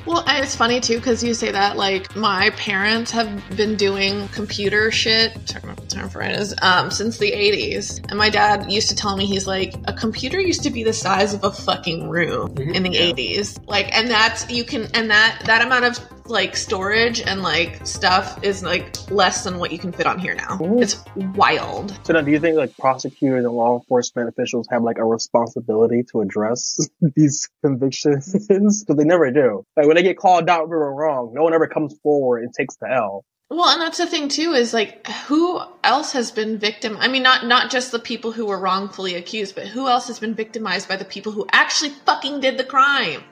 Well, 0.07 0.25
it's 0.27 0.57
funny 0.57 0.81
too 0.81 0.97
because 0.97 1.23
you 1.23 1.35
say 1.35 1.51
that. 1.53 1.77
Like, 1.77 2.17
my 2.17 2.49
parents 2.51 3.11
have 3.11 3.57
been 3.57 3.77
doing 3.77 4.27
computer 4.29 4.91
shit. 4.91 5.37
term 5.47 6.09
for 6.09 6.23
it 6.23 6.33
is 6.33 6.55
um, 6.63 6.91
since 6.91 7.19
the 7.19 7.31
80s. 7.31 7.99
And 8.09 8.17
my 8.19 8.31
dad 8.31 8.71
used 8.71 8.89
to 8.89 8.97
tell 8.97 9.17
me 9.19 9.27
he's 9.27 9.47
like 9.47 9.75
a 9.87 9.93
computer 9.93 10.41
used 10.41 10.63
to 10.63 10.71
be 10.71 10.83
the 10.83 10.93
size 10.95 11.35
of 11.35 11.45
a 11.45 11.51
fucking 11.53 12.09
room 12.09 12.55
Mhm. 12.55 12.75
in 12.75 12.83
the 12.85 12.91
Yeah. 12.91 13.01
80s. 13.13 13.59
Like 13.67 13.95
and 13.95 14.09
that's 14.09 14.49
you 14.51 14.65
can 14.65 14.87
and 14.95 15.11
that 15.11 15.43
that 15.47 15.61
amount 15.63 15.85
of 15.85 15.99
like 16.29 16.57
storage 16.57 17.21
and 17.21 17.43
like 17.43 17.87
stuff 17.87 18.43
is 18.43 18.63
like 18.63 19.11
less 19.11 19.45
than 19.45 19.59
what 19.59 19.73
you 19.73 19.79
can 19.79 19.93
fit 19.93 20.07
on 20.07 20.19
here 20.19 20.35
now. 20.35 20.59
It's 20.79 21.05
wild. 21.17 21.99
So 22.05 22.13
now, 22.13 22.21
do 22.21 22.31
you 22.31 22.41
think 22.41 22.57
like 22.57 22.77
prosecutors 22.77 23.45
and 23.45 23.55
law 23.55 23.79
enforcement 23.79 24.29
officials 24.29 24.67
have 24.71 24.83
like 24.83 24.99
a 24.99 25.05
responsibility 25.05 26.05
to 26.13 26.21
address 26.21 26.79
these 27.17 27.49
convictions? 27.65 28.35
Because 28.59 28.85
they 28.97 29.05
never 29.05 29.31
do. 29.31 29.65
Like 29.77 29.87
when 29.87 29.97
they 29.97 30.03
get 30.03 30.17
called 30.17 30.49
out, 30.49 30.69
we 30.69 30.77
were 30.77 30.95
wrong. 30.95 31.33
No 31.35 31.43
one 31.43 31.55
ever 31.55 31.67
comes 31.67 31.95
forward 32.03 32.43
and 32.43 32.53
takes 32.53 32.77
the 32.77 32.91
L. 32.91 33.25
Well, 33.51 33.69
and 33.69 33.81
that's 33.81 33.99
the 33.99 34.07
thing 34.07 34.29
too 34.29 34.53
is 34.53 34.75
like 34.75 35.07
who 35.27 35.61
else 35.83 36.13
has 36.13 36.31
been 36.31 36.59
victim 36.59 36.99
I 36.99 37.09
mean 37.09 37.23
not 37.23 37.47
not 37.47 37.71
just 37.71 37.93
the 37.93 37.99
people 37.99 38.33
who 38.33 38.47
were 38.47 38.59
wrongfully 38.59 39.15
accused, 39.15 39.55
but 39.55 39.67
who 39.67 39.89
else 39.89 40.09
has 40.09 40.19
been 40.19 40.35
victimized 40.35 40.89
by 40.89 40.97
the 40.97 41.05
people 41.05 41.33
who 41.33 41.47
actually 41.53 41.91
fucking 41.91 42.41
did 42.41 42.59
the 42.59 42.65
crime? 42.65 43.23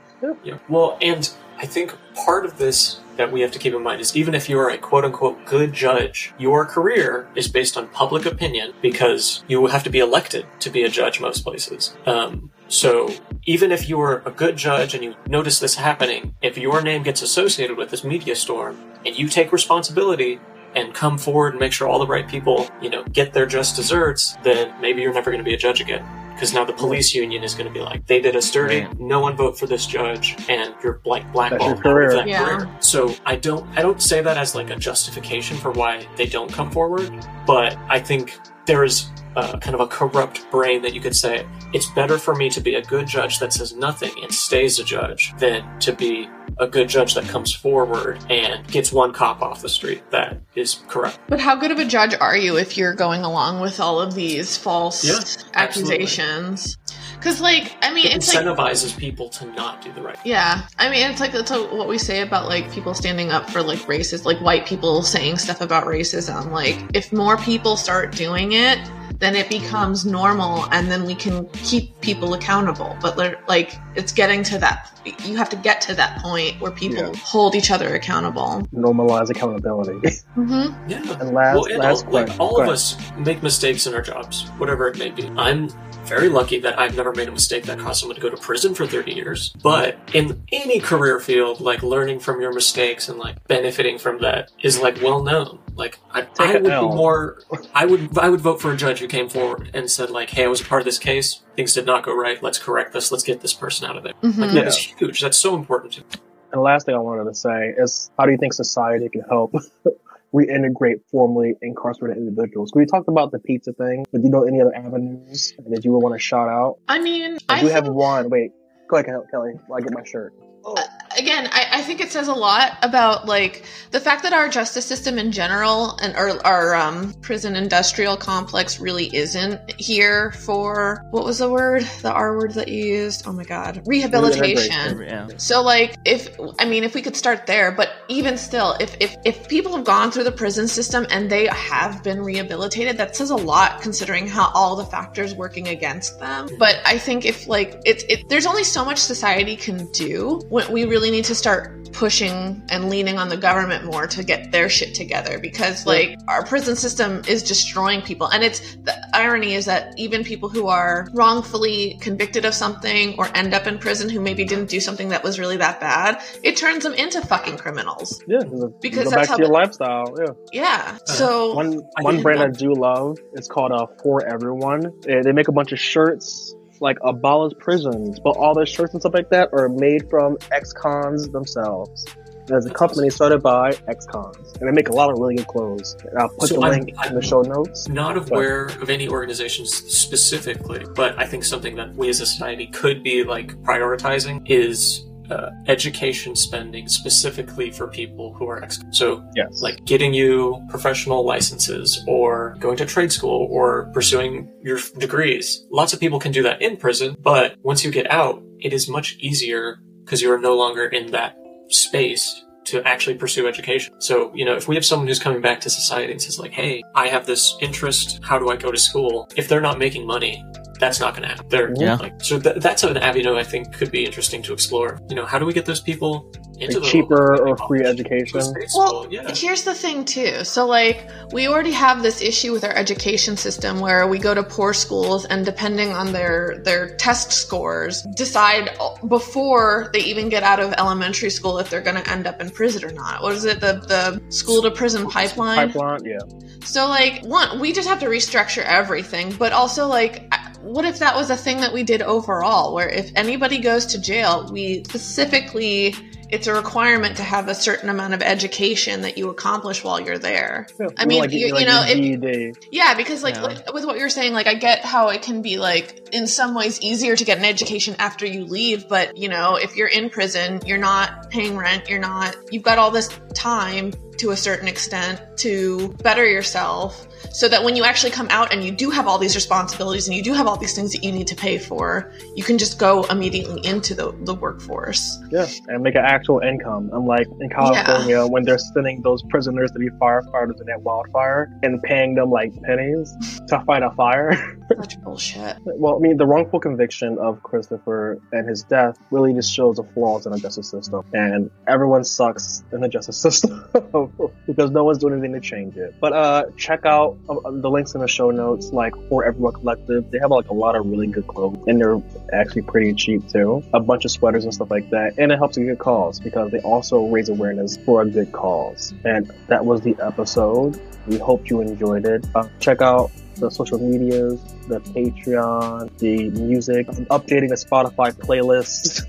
Yeah. 0.42 0.58
Well, 0.68 0.96
and 1.02 1.30
I 1.58 1.66
think 1.66 1.96
part 2.14 2.44
of 2.44 2.58
this 2.58 3.00
that 3.16 3.32
we 3.32 3.40
have 3.40 3.50
to 3.52 3.58
keep 3.58 3.72
in 3.72 3.82
mind 3.82 4.00
is 4.00 4.14
even 4.16 4.34
if 4.34 4.48
you 4.48 4.58
are 4.58 4.68
a 4.68 4.78
quote 4.78 5.04
unquote 5.04 5.44
good 5.46 5.72
judge, 5.72 6.34
your 6.38 6.66
career 6.66 7.28
is 7.34 7.48
based 7.48 7.76
on 7.76 7.88
public 7.88 8.26
opinion 8.26 8.74
because 8.82 9.42
you 9.48 9.66
have 9.66 9.82
to 9.84 9.90
be 9.90 9.98
elected 9.98 10.46
to 10.60 10.70
be 10.70 10.82
a 10.82 10.88
judge 10.88 11.20
most 11.20 11.42
places. 11.42 11.96
Um, 12.04 12.50
so 12.68 13.10
even 13.44 13.72
if 13.72 13.88
you 13.88 14.00
are 14.00 14.22
a 14.26 14.30
good 14.30 14.56
judge 14.56 14.94
and 14.94 15.02
you 15.02 15.14
notice 15.26 15.60
this 15.60 15.76
happening, 15.76 16.34
if 16.42 16.58
your 16.58 16.82
name 16.82 17.02
gets 17.02 17.22
associated 17.22 17.76
with 17.76 17.90
this 17.90 18.04
media 18.04 18.36
storm 18.36 18.76
and 19.04 19.18
you 19.18 19.28
take 19.28 19.52
responsibility 19.52 20.38
and 20.74 20.92
come 20.92 21.16
forward 21.16 21.54
and 21.54 21.60
make 21.60 21.72
sure 21.72 21.88
all 21.88 21.98
the 21.98 22.06
right 22.06 22.28
people, 22.28 22.68
you 22.82 22.90
know, 22.90 23.02
get 23.04 23.32
their 23.32 23.46
just 23.46 23.76
desserts, 23.76 24.36
then 24.42 24.78
maybe 24.80 25.00
you're 25.00 25.14
never 25.14 25.30
going 25.30 25.42
to 25.42 25.44
be 25.44 25.54
a 25.54 25.58
judge 25.58 25.80
again. 25.80 26.04
Because 26.36 26.52
now 26.52 26.66
the 26.66 26.72
police 26.74 27.14
union 27.14 27.42
is 27.42 27.54
going 27.54 27.66
to 27.66 27.72
be 27.72 27.80
like, 27.80 28.06
they 28.06 28.20
did 28.20 28.36
us 28.36 28.50
dirty. 28.50 28.82
Right. 28.82 29.00
No 29.00 29.20
one 29.20 29.36
vote 29.36 29.58
for 29.58 29.66
this 29.66 29.86
judge, 29.86 30.36
and 30.50 30.74
you're 30.84 31.00
like 31.06 31.30
blackballed 31.32 31.60
That's 31.60 31.64
your 31.64 31.70
out 31.72 31.76
of 31.78 31.82
career. 31.82 32.12
that 32.12 32.28
Yeah. 32.28 32.44
career. 32.58 32.76
So 32.80 33.14
I 33.24 33.36
don't, 33.36 33.66
I 33.78 33.80
don't 33.80 34.02
say 34.02 34.20
that 34.20 34.36
as 34.36 34.54
like 34.54 34.68
a 34.68 34.76
justification 34.76 35.56
for 35.56 35.70
why 35.70 36.06
they 36.16 36.26
don't 36.26 36.52
come 36.52 36.70
forward, 36.70 37.10
but 37.46 37.74
I 37.88 37.98
think 38.00 38.38
there 38.66 38.84
is 38.84 39.08
uh, 39.36 39.58
kind 39.58 39.74
of 39.74 39.80
a 39.80 39.86
corrupt 39.86 40.50
brain 40.50 40.82
that 40.82 40.94
you 40.94 41.00
could 41.00 41.14
say 41.14 41.46
it's 41.72 41.88
better 41.90 42.18
for 42.18 42.34
me 42.34 42.48
to 42.50 42.60
be 42.60 42.74
a 42.74 42.82
good 42.82 43.06
judge 43.06 43.38
that 43.38 43.52
says 43.52 43.74
nothing 43.74 44.12
and 44.22 44.32
stays 44.32 44.78
a 44.78 44.84
judge 44.84 45.34
than 45.38 45.62
to 45.80 45.92
be 45.92 46.28
a 46.58 46.66
good 46.66 46.88
judge 46.88 47.12
that 47.14 47.24
comes 47.24 47.52
forward 47.54 48.18
and 48.30 48.66
gets 48.68 48.90
one 48.90 49.12
cop 49.12 49.42
off 49.42 49.60
the 49.60 49.68
street 49.68 50.02
that 50.10 50.40
is 50.54 50.82
corrupt. 50.88 51.18
But 51.28 51.38
how 51.38 51.54
good 51.54 51.70
of 51.70 51.78
a 51.78 51.84
judge 51.84 52.14
are 52.18 52.36
you 52.36 52.56
if 52.56 52.78
you're 52.78 52.94
going 52.94 53.22
along 53.22 53.60
with 53.60 53.78
all 53.78 54.00
of 54.00 54.14
these 54.14 54.56
false 54.56 55.04
Yeah, 55.04 55.20
accusations? 55.54 56.78
Because, 57.16 57.40
like, 57.40 57.72
I 57.82 57.92
mean, 57.92 58.06
It 58.06 58.16
it's 58.16 58.34
like, 58.34 58.44
incentivizes 58.44 58.96
people 58.96 59.28
to 59.30 59.46
not 59.52 59.82
do 59.82 59.92
the 59.92 60.02
right. 60.02 60.18
yeah, 60.24 60.66
I 60.78 60.88
mean, 60.90 61.10
it's 61.10 61.20
like 61.20 61.32
that's 61.32 61.50
what 61.50 61.88
we 61.88 61.98
say 61.98 62.20
about 62.22 62.46
like 62.48 62.70
people 62.70 62.94
standing 62.94 63.30
up 63.30 63.50
for 63.50 63.62
like 63.62 63.78
racist, 63.80 64.24
like 64.24 64.38
white 64.40 64.66
people 64.66 65.02
saying 65.02 65.38
stuff 65.38 65.60
about 65.60 65.84
racism. 65.86 66.50
Like, 66.52 66.78
if 66.94 67.12
more 67.12 67.36
people 67.38 67.76
start 67.76 68.12
doing 68.14 68.52
it, 68.52 68.78
then 69.18 69.34
it 69.34 69.48
becomes 69.48 70.04
normal, 70.04 70.66
and 70.72 70.90
then 70.90 71.04
we 71.04 71.14
can 71.14 71.48
keep 71.50 71.98
people 72.00 72.34
accountable. 72.34 72.96
But 73.00 73.16
like, 73.48 73.76
it's 73.94 74.12
getting 74.12 74.42
to 74.44 74.58
that. 74.58 74.92
You 75.24 75.36
have 75.36 75.48
to 75.50 75.56
get 75.56 75.80
to 75.82 75.94
that 75.94 76.18
point 76.20 76.60
where 76.60 76.70
people 76.72 76.98
Yeah. 76.98 77.12
hold 77.16 77.54
each 77.54 77.70
other 77.70 77.94
accountable. 77.94 78.66
Normalize 78.74 79.30
accountability. 79.30 80.00
Mm-hmm. 80.36 80.90
Yeah. 80.90 80.98
and 81.20 81.32
last, 81.32 81.54
well, 81.54 81.64
and 81.64 81.78
last 81.78 82.04
all, 82.06 82.12
like 82.12 82.38
all 82.38 82.60
of 82.60 82.68
us 82.68 82.94
make 83.16 83.42
mistakes 83.42 83.86
in 83.86 83.94
our 83.94 84.02
jobs, 84.02 84.48
whatever 84.58 84.86
it 84.88 84.98
may 84.98 85.08
be. 85.08 85.26
I'm 85.38 85.70
very 86.06 86.28
lucky 86.28 86.58
that 86.60 86.78
I've 86.78 86.96
never 86.96 87.12
made 87.12 87.28
a 87.28 87.32
mistake 87.32 87.64
that 87.64 87.78
caused 87.78 88.00
someone 88.00 88.16
to 88.16 88.22
go 88.22 88.30
to 88.30 88.36
prison 88.36 88.74
for 88.74 88.86
30 88.86 89.12
years. 89.12 89.54
But 89.62 89.98
in 90.14 90.42
any 90.52 90.80
career 90.80 91.20
field, 91.20 91.60
like 91.60 91.82
learning 91.82 92.20
from 92.20 92.40
your 92.40 92.52
mistakes 92.52 93.08
and 93.08 93.18
like 93.18 93.42
benefiting 93.48 93.98
from 93.98 94.20
that 94.20 94.50
is 94.62 94.78
like 94.80 95.00
well 95.02 95.22
known. 95.22 95.60
Like 95.74 95.98
I, 96.10 96.26
I 96.38 96.54
would 96.54 96.66
L. 96.66 96.88
be 96.88 96.94
more, 96.94 97.42
I 97.74 97.84
would, 97.84 98.16
I 98.18 98.30
would 98.30 98.40
vote 98.40 98.60
for 98.60 98.72
a 98.72 98.76
judge 98.76 99.00
who 99.00 99.08
came 99.08 99.28
forward 99.28 99.70
and 99.74 99.90
said 99.90 100.08
like, 100.08 100.30
"Hey, 100.30 100.44
I 100.44 100.48
was 100.48 100.62
a 100.62 100.64
part 100.64 100.80
of 100.80 100.86
this 100.86 100.98
case. 100.98 101.42
Things 101.54 101.74
did 101.74 101.84
not 101.84 102.02
go 102.02 102.16
right. 102.16 102.42
Let's 102.42 102.58
correct 102.58 102.92
this. 102.94 103.12
Let's 103.12 103.24
get 103.24 103.42
this 103.42 103.52
person 103.52 103.88
out 103.88 103.96
of 103.96 104.02
there." 104.02 104.14
Mm-hmm. 104.22 104.40
Like 104.40 104.52
that 104.52 104.66
is 104.68 104.78
huge. 104.78 105.20
That's 105.20 105.36
so 105.36 105.54
important. 105.54 105.92
To 105.94 106.00
And 106.00 106.52
the 106.52 106.60
last 106.60 106.86
thing 106.86 106.94
I 106.94 106.98
wanted 106.98 107.24
to 107.24 107.34
say 107.34 107.74
is, 107.76 108.10
how 108.18 108.24
do 108.24 108.32
you 108.32 108.38
think 108.38 108.54
society 108.54 109.10
can 109.10 109.20
help 109.22 109.54
reintegrate 110.36 111.00
formerly 111.10 111.54
incarcerated 111.62 112.18
individuals? 112.18 112.72
We 112.74 112.86
talked 112.86 113.08
about 113.08 113.32
the 113.32 113.38
pizza 113.38 113.72
thing, 113.72 114.04
but 114.12 114.18
do 114.18 114.24
you 114.24 114.30
know 114.30 114.44
any 114.44 114.60
other 114.60 114.74
avenues 114.74 115.54
that 115.68 115.84
you 115.84 115.92
would 115.92 116.02
want 116.02 116.14
to 116.14 116.18
shout 116.18 116.48
out? 116.48 116.78
I 116.88 116.98
mean, 116.98 117.38
I 117.48 117.54
I 117.54 117.60
do 117.60 117.68
think, 117.68 117.84
have 117.84 117.88
one. 117.88 118.28
Wait, 118.28 118.50
go 118.88 118.96
ahead, 118.96 119.14
Kelly. 119.30 119.52
While 119.66 119.78
I 119.78 119.82
get 119.82 119.92
my 119.92 120.04
shirt. 120.04 120.34
Oh. 120.64 120.74
again, 121.16 121.48
I, 121.52 121.65
I 121.76 121.82
think 121.82 122.00
it 122.00 122.10
says 122.10 122.28
a 122.28 122.34
lot 122.34 122.78
about 122.80 123.26
like 123.26 123.66
the 123.90 124.00
fact 124.00 124.22
that 124.22 124.32
our 124.32 124.48
justice 124.48 124.86
system 124.86 125.18
in 125.18 125.30
general 125.30 125.98
and 126.00 126.16
our, 126.16 126.30
our 126.46 126.74
um, 126.74 127.12
prison 127.20 127.54
industrial 127.54 128.16
complex 128.16 128.80
really 128.80 129.14
isn't 129.14 129.78
here 129.78 130.32
for 130.32 131.04
what 131.10 131.26
was 131.26 131.36
the 131.40 131.50
word, 131.50 131.82
the 132.00 132.10
R 132.10 132.38
word 132.38 132.54
that 132.54 132.68
you 132.68 132.82
used? 132.82 133.26
Oh 133.26 133.32
my 133.34 133.44
god, 133.44 133.82
rehabilitation. 133.84 135.02
Yeah. 135.02 135.28
So 135.36 135.60
like 135.60 135.96
if 136.06 136.34
I 136.58 136.64
mean 136.64 136.82
if 136.82 136.94
we 136.94 137.02
could 137.02 137.14
start 137.14 137.46
there, 137.46 137.70
but 137.70 137.90
even 138.08 138.38
still, 138.38 138.74
if 138.80 138.96
if 138.98 139.14
if 139.26 139.46
people 139.46 139.76
have 139.76 139.84
gone 139.84 140.10
through 140.10 140.24
the 140.24 140.32
prison 140.32 140.68
system 140.68 141.06
and 141.10 141.28
they 141.28 141.46
have 141.48 142.02
been 142.02 142.22
rehabilitated, 142.22 142.96
that 142.96 143.14
says 143.14 143.28
a 143.28 143.36
lot 143.36 143.82
considering 143.82 144.26
how 144.26 144.50
all 144.54 144.76
the 144.76 144.86
factors 144.86 145.34
working 145.34 145.68
against 145.68 146.18
them. 146.20 146.48
But 146.58 146.80
I 146.86 146.96
think 146.96 147.26
if 147.26 147.46
like 147.46 147.82
it's 147.84 148.02
it 148.04 148.26
there's 148.30 148.46
only 148.46 148.64
so 148.64 148.82
much 148.82 148.96
society 148.96 149.56
can 149.56 149.92
do. 149.92 150.40
When 150.48 150.72
we 150.72 150.86
really 150.86 151.10
need 151.10 151.26
to 151.26 151.34
start 151.34 151.65
pushing 151.92 152.62
and 152.68 152.90
leaning 152.90 153.18
on 153.18 153.28
the 153.28 153.36
government 153.36 153.84
more 153.84 154.06
to 154.06 154.22
get 154.22 154.52
their 154.52 154.68
shit 154.68 154.94
together 154.94 155.38
because 155.38 155.86
like 155.86 156.18
our 156.28 156.44
prison 156.44 156.76
system 156.76 157.22
is 157.26 157.42
destroying 157.42 158.02
people 158.02 158.26
and 158.28 158.42
it's 158.44 158.76
the 158.84 158.94
irony 159.14 159.54
is 159.54 159.64
that 159.64 159.94
even 159.98 160.22
people 160.22 160.48
who 160.48 160.66
are 160.66 161.08
wrongfully 161.14 161.96
convicted 162.00 162.44
of 162.44 162.52
something 162.52 163.14
or 163.18 163.28
end 163.34 163.54
up 163.54 163.66
in 163.66 163.78
prison 163.78 164.10
who 164.10 164.20
maybe 164.20 164.44
didn't 164.44 164.68
do 164.68 164.78
something 164.80 165.08
that 165.08 165.22
was 165.24 165.38
really 165.38 165.56
that 165.56 165.80
bad 165.80 166.20
it 166.42 166.56
turns 166.56 166.82
them 166.84 166.92
into 166.94 167.20
fucking 167.22 167.56
criminals 167.56 168.22
Yeah, 168.26 168.40
Because 168.82 169.04
that's 169.10 169.14
back 169.14 169.28
how 169.28 169.36
to 169.36 169.42
your 169.42 169.48
the- 169.48 169.54
lifestyle. 169.54 170.14
Yeah. 170.18 170.32
yeah 170.52 170.98
so 171.06 171.54
One 171.54 171.80
one 172.00 172.16
did 172.16 172.22
brand 172.22 172.40
I 172.40 172.48
do 172.48 172.74
love 172.74 173.16
is 173.34 173.48
called 173.48 173.72
uh, 173.72 173.86
For 174.02 174.26
Everyone. 174.26 174.92
They, 175.02 175.20
they 175.22 175.32
make 175.32 175.48
a 175.48 175.52
bunch 175.52 175.72
of 175.72 175.78
shirts 175.78 176.54
like 176.80 176.98
abolish 177.02 177.52
prisons, 177.58 178.18
but 178.20 178.30
all 178.36 178.54
their 178.54 178.66
shirts 178.66 178.92
and 178.92 179.02
stuff 179.02 179.14
like 179.14 179.30
that 179.30 179.50
are 179.52 179.68
made 179.68 180.08
from 180.10 180.36
ex-cons 180.52 181.28
themselves. 181.30 182.04
There's 182.46 182.64
a 182.64 182.70
company 182.70 183.10
started 183.10 183.42
by 183.42 183.74
ex-cons, 183.88 184.52
and 184.60 184.68
they 184.68 184.72
make 184.72 184.88
a 184.88 184.92
lot 184.92 185.10
of 185.10 185.18
really 185.18 185.34
good 185.34 185.48
clothes. 185.48 185.96
And 186.08 186.16
I'll 186.16 186.28
put 186.28 186.48
So 186.48 186.54
the 186.56 186.60
I'm- 186.60 186.72
link 186.84 186.94
in 187.08 187.14
the 187.16 187.22
show 187.22 187.40
notes. 187.42 187.88
not 187.88 188.16
aware 188.16 188.66
of 188.66 188.88
any 188.88 189.08
organizations 189.08 189.74
specifically, 189.74 190.84
but 190.94 191.18
I 191.18 191.26
think 191.26 191.42
something 191.44 191.74
that 191.76 191.94
we 191.96 192.08
as 192.08 192.20
a 192.20 192.26
society 192.26 192.68
could 192.68 193.02
be 193.02 193.24
like 193.24 193.52
prioritizing 193.62 194.48
is 194.48 195.04
uh, 195.30 195.50
education 195.66 196.34
spending 196.36 196.88
specifically 196.88 197.70
for 197.70 197.88
people 197.88 198.32
who 198.34 198.48
are 198.48 198.62
ex. 198.62 198.78
So, 198.90 199.22
Yes. 199.34 199.60
like 199.62 199.84
getting 199.84 200.14
you 200.14 200.62
professional 200.70 201.24
licenses 201.24 202.02
or 202.06 202.56
going 202.60 202.76
to 202.78 202.86
trade 202.86 203.12
school 203.12 203.48
or 203.50 203.90
pursuing 203.92 204.50
your 204.62 204.78
degrees. 204.98 205.66
Lots 205.70 205.92
of 205.92 206.00
people 206.00 206.18
can 206.18 206.32
do 206.32 206.42
that 206.42 206.60
in 206.62 206.76
prison, 206.76 207.16
but 207.20 207.56
once 207.62 207.84
you 207.84 207.90
get 207.90 208.10
out, 208.10 208.42
it 208.60 208.72
is 208.72 208.88
much 208.88 209.16
easier 209.20 209.78
because 210.04 210.22
you 210.22 210.32
are 210.32 210.38
no 210.38 210.56
longer 210.56 210.86
in 210.86 211.10
that 211.12 211.36
space 211.68 212.42
to 212.64 212.82
actually 212.86 213.14
pursue 213.16 213.46
education. 213.46 213.94
So, 214.00 214.32
you 214.34 214.44
know, 214.44 214.56
if 214.56 214.66
we 214.66 214.74
have 214.74 214.84
someone 214.84 215.06
who's 215.06 215.20
coming 215.20 215.40
back 215.40 215.60
to 215.60 215.70
society 215.70 216.10
and 216.12 216.20
says 216.20 216.38
like, 216.40 216.50
"Hey, 216.52 216.82
I 216.96 217.06
have 217.08 217.24
this 217.26 217.56
interest. 217.60 218.18
How 218.22 218.38
do 218.38 218.50
I 218.50 218.56
go 218.56 218.72
to 218.72 218.78
school?" 218.78 219.28
If 219.36 219.46
they're 219.48 219.60
not 219.60 219.78
making 219.78 220.04
money, 220.06 220.44
that's 220.78 221.00
not 221.00 221.14
going 221.14 221.22
to 221.22 221.28
happen. 221.28 221.46
They're 221.48 221.72
Yeah. 221.76 221.94
like, 221.96 222.14
so 222.22 222.38
th- 222.38 222.56
that's 222.60 222.82
an 222.84 222.96
avenue 222.96 223.36
I 223.36 223.44
think 223.44 223.72
could 223.72 223.90
be 223.90 224.04
interesting 224.04 224.42
to 224.42 224.52
explore. 224.52 225.00
You 225.08 225.16
know, 225.16 225.24
how 225.26 225.38
do 225.38 225.46
we 225.46 225.52
get 225.52 225.66
those 225.66 225.80
people 225.80 226.30
into 226.58 226.76
Like 226.80 226.84
the 226.84 226.90
cheaper 226.90 227.36
or 227.46 227.54
free 227.68 227.82
education. 227.84 228.40
Well, 228.74 229.06
yeah. 229.10 229.30
here's 229.34 229.64
the 229.64 229.74
thing 229.74 230.06
too. 230.06 230.42
So 230.44 230.66
like 230.66 231.06
we 231.32 231.48
already 231.48 231.72
have 231.72 232.02
this 232.02 232.22
issue 232.22 232.50
with 232.52 232.64
our 232.64 232.72
education 232.74 233.36
system 233.36 233.78
where 233.78 234.06
we 234.06 234.18
go 234.18 234.32
to 234.34 234.42
poor 234.42 234.72
schools 234.72 235.26
and 235.26 235.44
depending 235.44 235.92
on 235.92 236.12
their 236.12 236.62
their 236.64 236.96
test 236.96 237.30
scores 237.32 238.02
decide 238.16 238.70
before 239.08 239.90
they 239.92 240.00
even 240.00 240.30
get 240.30 240.42
out 240.42 240.58
of 240.60 240.72
elementary 240.78 241.28
school 241.30 241.58
if 241.58 241.68
they're 241.68 241.82
going 241.82 242.02
to 242.02 242.10
end 242.10 242.26
up 242.26 242.40
in 242.40 242.48
prison 242.50 242.84
or 242.88 242.92
not. 242.92 243.22
What 243.22 243.34
is 243.34 243.44
it? 243.44 243.60
The 243.60 243.74
the 243.86 244.22
school 244.30 244.62
to 244.62 244.70
prison 244.70 245.06
pipeline? 245.08 245.56
Pipeline, 245.70 246.04
yeah. 246.06 246.18
So 246.64 246.88
like 246.88 247.22
one, 247.24 247.60
we 247.60 247.72
just 247.72 247.86
have 247.88 248.00
to 248.00 248.06
restructure 248.06 248.64
everything, 248.64 249.34
but 249.38 249.52
also 249.52 249.86
like 249.88 250.26
I- 250.32 250.35
what 250.62 250.84
if 250.84 250.98
that 251.00 251.14
was 251.16 251.30
a 251.30 251.36
thing 251.36 251.60
that 251.60 251.72
we 251.72 251.82
did 251.82 252.02
overall 252.02 252.74
where 252.74 252.88
if 252.88 253.10
anybody 253.16 253.58
goes 253.58 253.86
to 253.86 254.00
jail, 254.00 254.48
we 254.52 254.84
specifically 254.84 255.94
it's 256.28 256.48
a 256.48 256.52
requirement 256.52 257.16
to 257.18 257.22
have 257.22 257.46
a 257.46 257.54
certain 257.54 257.88
amount 257.88 258.12
of 258.12 258.20
education 258.20 259.02
that 259.02 259.16
you 259.16 259.28
accomplish 259.30 259.84
while 259.84 260.00
you're 260.00 260.18
there. 260.18 260.66
Yeah, 260.80 260.88
I 260.98 261.06
mean, 261.06 261.20
like, 261.20 261.30
you- 261.30 261.52
like 261.54 261.60
you 261.60 261.66
know, 261.66 261.84
if- 261.86 262.56
Yeah, 262.72 262.94
because 262.94 263.22
like, 263.22 263.36
Yeah. 263.36 263.42
like 263.42 263.72
with 263.72 263.84
what 263.84 263.96
you're 263.96 264.08
saying, 264.08 264.32
like 264.32 264.48
I 264.48 264.54
get 264.54 264.84
how 264.84 265.10
it 265.10 265.22
can 265.22 265.40
be 265.40 265.56
like 265.56 266.08
in 266.10 266.26
some 266.26 266.52
ways 266.54 266.80
easier 266.80 267.14
to 267.14 267.24
get 267.24 267.38
an 267.38 267.44
education 267.44 267.94
after 268.00 268.26
you 268.26 268.44
leave, 268.44 268.88
but 268.88 269.16
you 269.16 269.28
know, 269.28 269.54
if 269.54 269.76
you're 269.76 269.86
in 269.86 270.10
prison, 270.10 270.60
you're 270.66 270.78
not 270.78 271.30
paying 271.30 271.56
rent, 271.56 271.88
you're 271.88 272.00
not 272.00 272.34
you've 272.50 272.64
got 272.64 272.78
all 272.78 272.90
this 272.90 273.08
time 273.34 273.92
to 274.18 274.30
a 274.30 274.36
certain 274.36 274.68
extent 274.68 275.20
to 275.38 275.88
better 276.02 276.26
yourself 276.26 277.06
so 277.32 277.48
that 277.48 277.62
when 277.64 277.76
you 277.76 277.84
actually 277.84 278.10
come 278.10 278.28
out 278.30 278.52
and 278.52 278.64
you 278.64 278.70
do 278.70 278.90
have 278.90 279.06
all 279.06 279.18
these 279.18 279.34
responsibilities 279.34 280.08
and 280.08 280.16
you 280.16 280.22
do 280.22 280.32
have 280.32 280.46
all 280.46 280.56
these 280.56 280.74
things 280.74 280.92
that 280.92 281.02
you 281.04 281.12
need 281.12 281.26
to 281.26 281.36
pay 281.36 281.58
for, 281.58 282.12
you 282.34 282.42
can 282.42 282.58
just 282.58 282.78
go 282.78 283.04
immediately 283.04 283.64
into 283.66 283.94
the, 283.94 284.12
the 284.22 284.34
workforce. 284.34 285.18
Yeah, 285.30 285.46
and 285.68 285.82
make 285.82 285.94
an 285.94 286.04
actual 286.04 286.40
income. 286.40 286.90
Unlike 286.92 287.28
in 287.40 287.50
California, 287.50 288.26
when 288.26 288.44
they're 288.44 288.58
sending 288.58 289.02
those 289.02 289.22
prisoners 289.24 289.70
to 289.72 289.78
be 289.78 289.88
firefighters 289.90 290.60
in 290.60 290.66
that 290.66 290.82
wildfire 290.82 291.52
and 291.62 291.82
paying 291.82 292.14
them 292.14 292.30
like 292.30 292.52
pennies 292.62 293.14
to 293.48 293.60
fight 293.66 293.82
a 293.82 293.90
fire. 293.90 294.56
Such 294.80 295.00
bullshit. 295.02 295.56
well, 295.64 295.96
I 295.96 295.98
mean, 296.00 296.16
the 296.16 296.26
wrongful 296.26 296.58
conviction 296.60 297.18
of 297.18 297.42
Christopher 297.42 298.18
and 298.32 298.48
his 298.48 298.64
death 298.64 298.98
really 299.10 299.32
just 299.32 299.52
shows 299.52 299.76
the 299.76 299.84
flaws 299.84 300.26
in 300.26 300.32
the 300.32 300.40
justice 300.40 300.70
system. 300.70 301.04
And 301.12 301.50
everyone 301.68 302.04
sucks 302.04 302.64
in 302.72 302.80
the 302.80 302.88
justice 302.88 303.16
system 303.20 303.64
because 304.46 304.70
no 304.70 304.84
one's 304.84 304.98
doing 304.98 305.14
anything 305.14 305.32
to 305.32 305.40
change 305.40 305.76
it. 305.76 305.94
But 306.00 306.12
uh, 306.12 306.44
check 306.56 306.84
out 306.84 307.18
uh, 307.28 307.50
the 307.50 307.70
links 307.70 307.94
in 307.94 308.00
the 308.00 308.08
show 308.08 308.30
notes, 308.30 308.72
like 308.72 308.94
for 309.08 309.24
Everyone 309.24 309.52
Collective. 309.52 310.10
They 310.10 310.18
have 310.18 310.30
like 310.30 310.48
a 310.48 310.54
lot 310.54 310.76
of 310.76 310.86
really 310.86 311.06
good 311.06 311.26
clothes, 311.26 311.58
and 311.66 311.80
they're 311.80 312.00
actually 312.32 312.62
pretty 312.62 312.94
cheap 312.94 313.28
too. 313.28 313.62
A 313.72 313.80
bunch 313.80 314.04
of 314.04 314.10
sweaters 314.10 314.44
and 314.44 314.52
stuff 314.52 314.70
like 314.70 314.90
that, 314.90 315.14
and 315.18 315.32
it 315.32 315.36
helps 315.38 315.56
a 315.56 315.64
good 315.64 315.78
cause 315.78 316.20
because 316.20 316.50
they 316.50 316.60
also 316.60 317.06
raise 317.06 317.28
awareness 317.28 317.76
for 317.76 318.02
a 318.02 318.06
good 318.06 318.32
cause. 318.32 318.94
And 319.04 319.30
that 319.48 319.64
was 319.64 319.80
the 319.82 319.96
episode. 320.00 320.80
We 321.06 321.18
hope 321.18 321.48
you 321.50 321.60
enjoyed 321.60 322.04
it. 322.04 322.26
Uh, 322.34 322.48
check 322.58 322.82
out 322.82 323.10
the 323.36 323.50
social 323.50 323.78
medias, 323.78 324.40
the 324.68 324.80
Patreon, 324.80 325.90
the 325.98 326.30
music, 326.30 326.88
I'm 326.88 327.06
updating 327.06 327.48
the 327.50 327.54
Spotify 327.56 328.12
playlist. 328.12 329.06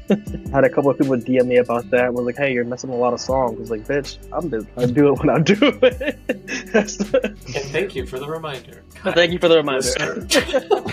Had 0.52 0.64
a 0.64 0.70
couple 0.70 0.90
of 0.92 0.98
people 0.98 1.16
DM 1.18 1.46
me 1.48 1.58
about 1.58 1.90
that. 1.92 2.14
Was 2.14 2.26
like, 2.26 2.38
"Hey, 2.38 2.54
you're 2.54 2.64
missing 2.66 2.90
a 2.90 2.96
lot 2.96 3.14
of 3.14 3.20
songs." 3.20 3.58
I 3.58 3.60
was 3.60 3.72
like, 3.72 3.86
"Bitch, 3.88 4.18
I'm 4.32 4.50
just 4.50 4.68
I 4.78 4.86
do 4.86 5.14
it 5.14 5.20
when 5.20 5.30
I 5.30 5.40
do 5.40 5.56
it." 5.82 6.20
And 7.58 7.66
thank 7.72 7.96
you 7.96 8.06
for 8.06 8.20
the 8.20 8.28
reminder. 8.28 8.84
Thank 9.04 9.32
you 9.32 9.40
for 9.40 9.48
the 9.48 9.58
reminder. 9.58 9.82
Listener. 9.82 10.88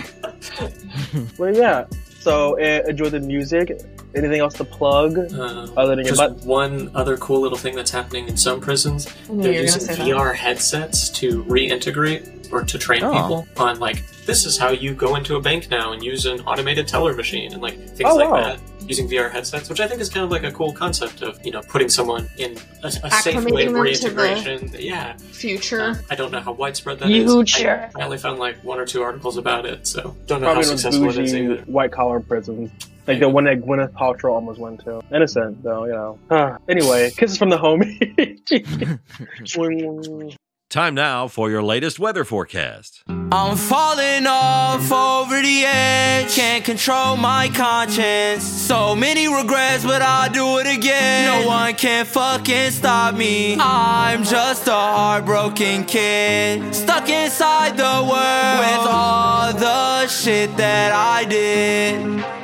Well, 1.37 1.55
yeah. 1.55 1.85
So 2.19 2.59
uh, 2.59 2.83
enjoy 2.87 3.09
the 3.09 3.19
music. 3.19 3.71
Anything 4.15 4.39
else 4.39 4.53
to 4.55 4.63
plug 4.65 5.17
Uh, 5.17 5.67
other 5.77 5.95
than 5.95 6.05
your 6.05 6.15
just 6.15 6.19
butt? 6.19 6.37
one 6.45 6.89
other 6.95 7.17
cool 7.17 7.41
little 7.41 7.57
thing 7.57 7.75
that's 7.75 7.91
happening 7.91 8.27
in 8.29 8.37
some 8.37 8.61
prisons. 8.61 9.07
I 9.07 9.11
They're 9.11 9.17
you 9.27 9.35
were 9.37 9.43
gonna 9.43 9.61
using 9.61 9.81
say 9.81 9.95
that. 9.95 10.07
VR 10.07 10.33
headsets 10.33 11.09
to 11.19 11.43
reintegrate 11.43 12.34
or 12.51 12.63
to 12.63 12.77
train 12.77 13.03
Oh. 13.03 13.11
people 13.13 13.47
on 13.57 13.79
like 13.79 14.05
this 14.25 14.45
is 14.45 14.57
how 14.57 14.69
you 14.71 14.93
go 14.93 15.15
into 15.15 15.35
a 15.35 15.41
bank 15.41 15.69
now 15.69 15.93
and 15.93 16.03
use 16.03 16.25
an 16.25 16.41
automated 16.41 16.87
teller 16.87 17.13
machine 17.13 17.53
and 17.53 17.61
like 17.61 17.75
things 17.77 18.01
Oh, 18.05 18.15
like 18.15 18.29
wow. 18.31 18.41
that 18.43 18.59
using 18.87 19.07
VR 19.09 19.31
headsets, 19.31 19.67
which 19.67 19.79
I 19.79 19.87
think 19.87 19.99
is 19.99 20.09
kind 20.09 20.23
of 20.23 20.29
like 20.29 20.43
a 20.43 20.51
cool 20.51 20.71
concept 20.71 21.21
of 21.23 21.43
you 21.45 21.51
know 21.51 21.61
putting 21.69 21.89
someone 21.89 22.29
in 22.37 22.57
a, 22.83 22.87
a 22.87 23.11
safe 23.11 23.43
way 23.45 23.65
of 23.65 23.73
them 23.73 23.83
to 23.93 24.09
the- 24.09 24.15
reintegration. 24.15 24.71
Yeah, 24.77 25.17
Future. 25.17 25.81
Uh, 25.81 25.95
I 26.09 26.15
don't 26.15 26.31
know 26.31 26.39
how 26.39 26.51
widespread 26.53 26.99
that 26.99 27.09
is. 27.09 27.31
Future. 27.31 27.89
I, 27.95 28.01
I 28.01 28.05
only 28.05 28.17
found 28.19 28.37
like 28.39 28.57
one 28.63 28.79
or 28.79 28.85
two 28.85 29.01
articles 29.01 29.37
about 29.37 29.65
it, 29.65 29.87
so 29.87 30.15
don't 30.27 30.41
know 30.41 30.47
Probably 30.47 30.65
how 30.65 30.69
those 30.71 30.81
successful 30.81 31.09
it 31.09 31.17
is 31.17 31.33
either. 31.35 31.57
white 31.63 31.91
collar 31.91 32.19
prisons. 32.19 32.71
Like 33.07 33.19
the 33.19 33.29
one 33.29 33.43
that 33.43 33.61
Gwyneth 33.61 33.91
Paltrow 33.93 34.31
almost 34.33 34.59
went 34.59 34.79
to. 34.85 35.01
Innocent 35.13 35.61
though, 35.63 35.85
you 35.85 35.91
know. 35.91 36.57
Anyway, 36.67 37.11
kisses 37.11 37.37
from 37.37 37.49
the 37.49 37.57
homie. 37.57 38.39
Time 40.75 40.93
now 40.93 41.29
for 41.29 41.49
your 41.49 41.63
latest 41.63 41.99
weather 41.99 42.25
forecast. 42.25 43.01
I'm 43.07 43.55
falling 43.55 44.27
off 44.27 44.91
over 44.91 45.41
the 45.41 45.63
edge. 45.63 46.35
Can't 46.35 46.65
control 46.65 47.15
my 47.15 47.47
conscience. 47.47 48.43
So 48.43 48.93
many 48.93 49.33
regrets, 49.33 49.85
but 49.85 50.01
I'll 50.01 50.29
do 50.29 50.57
it 50.57 50.67
again. 50.67 51.43
No 51.43 51.47
one 51.47 51.75
can 51.75 52.03
fucking 52.03 52.71
stop 52.71 53.15
me. 53.15 53.55
I'm 53.57 54.25
just 54.25 54.67
a 54.67 54.71
heartbroken 54.71 55.85
kid. 55.85 56.75
Stuck 56.75 57.07
inside 57.07 57.77
the 57.77 57.83
world 57.83 58.59
with 58.59 58.85
all 58.85 59.53
the 59.53 60.07
shit 60.07 60.57
that 60.57 60.91
I 60.91 61.23
did. 61.23 62.34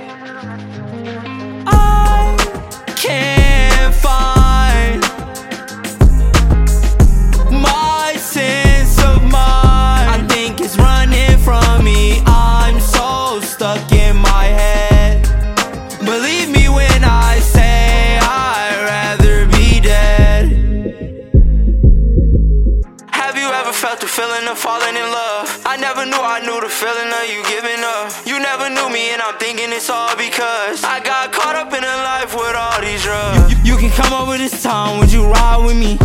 Stuck 13.62 13.92
in 13.92 14.18
my 14.18 14.46
head. 14.46 15.22
Believe 16.00 16.50
me 16.50 16.68
when 16.68 17.04
I 17.04 17.38
say 17.38 18.18
I'd 18.18 18.82
rather 18.90 19.46
be 19.54 19.80
dead. 19.80 20.50
Have 23.12 23.38
you 23.38 23.46
ever 23.62 23.72
felt 23.72 24.00
the 24.02 24.08
feeling 24.08 24.48
of 24.50 24.58
falling 24.58 24.96
in 24.98 25.06
love? 25.06 25.62
I 25.64 25.78
never 25.78 26.08
knew 26.08 26.18
I 26.18 26.40
knew 26.42 26.60
the 26.60 26.74
feeling 26.74 27.14
of 27.20 27.26
you 27.30 27.46
giving 27.54 27.84
up. 27.86 28.10
You 28.26 28.40
never 28.40 28.68
knew 28.68 28.90
me, 28.90 29.14
and 29.14 29.22
I'm 29.22 29.38
thinking 29.38 29.70
it's 29.72 29.92
all 29.92 30.16
because 30.16 30.84
I 30.84 31.00
got 31.00 31.32
caught 31.32 31.56
up 31.56 31.72
in 31.72 31.84
a 31.84 31.98
life 32.10 32.34
with 32.34 32.56
all 32.56 32.82
these 32.82 33.04
drugs. 33.04 33.54
You, 33.54 33.76
you 33.76 33.78
can 33.78 33.92
come 33.92 34.12
over 34.12 34.40
this 34.40 34.64
time, 34.64 34.98
would 34.98 35.14
you 35.14 35.28
ride 35.28 35.64
with 35.64 35.78
me? 35.78 36.00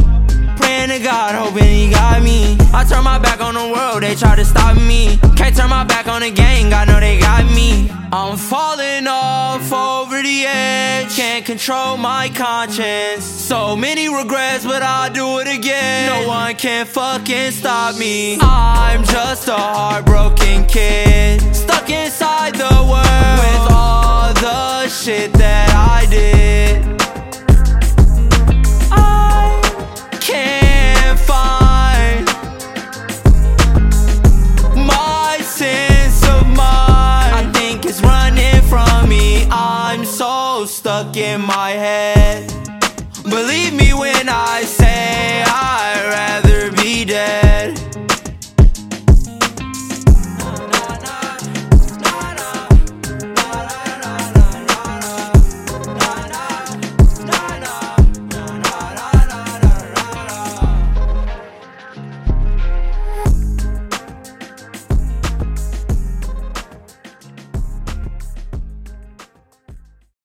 Praying 0.87 1.03
to 1.03 1.05
God, 1.05 1.35
hoping 1.35 1.65
he 1.65 1.91
got 1.91 2.23
me. 2.23 2.57
I 2.73 2.85
turn 2.85 3.03
my 3.03 3.19
back 3.19 3.41
on 3.41 3.55
the 3.55 3.73
world, 3.75 4.05
they 4.05 4.15
try 4.15 4.37
to 4.37 4.45
stop 4.45 4.77
me. 4.77 5.19
Can't 5.35 5.57
turn 5.57 5.69
my 5.69 5.83
back 5.83 6.07
on 6.07 6.23
the 6.23 6.31
gang, 6.31 6.73
I 6.73 6.85
know 6.85 7.01
they 7.01 7.19
got 7.19 7.45
me. 7.45 7.91
I'm 8.13 8.37
falling 8.37 9.09
off 9.09 9.73
over 9.73 10.23
the 10.23 10.45
edge. 10.47 11.17
Can't 11.17 11.45
control 11.45 11.97
my 11.97 12.29
conscience. 12.29 13.25
So 13.25 13.75
many 13.75 14.09
regrets, 14.09 14.65
but 14.65 14.83
I'll 14.83 15.13
do 15.13 15.41
it 15.41 15.49
again. 15.49 16.07
No 16.07 16.29
one 16.29 16.55
can 16.55 16.87
fucking 16.87 17.51
stop 17.51 17.97
me. 17.97 18.39
I'm 18.41 19.03
just 19.03 19.49
a 19.49 19.57
heartbroken 19.57 20.67
kid. 20.67 21.41
Stuck 21.53 21.91
inside 21.91 22.55
the 22.55 22.77
world 22.93 23.39
with 23.43 23.73
all 23.73 24.33
the 24.35 24.89
shit 24.89 25.33
that 25.33 25.71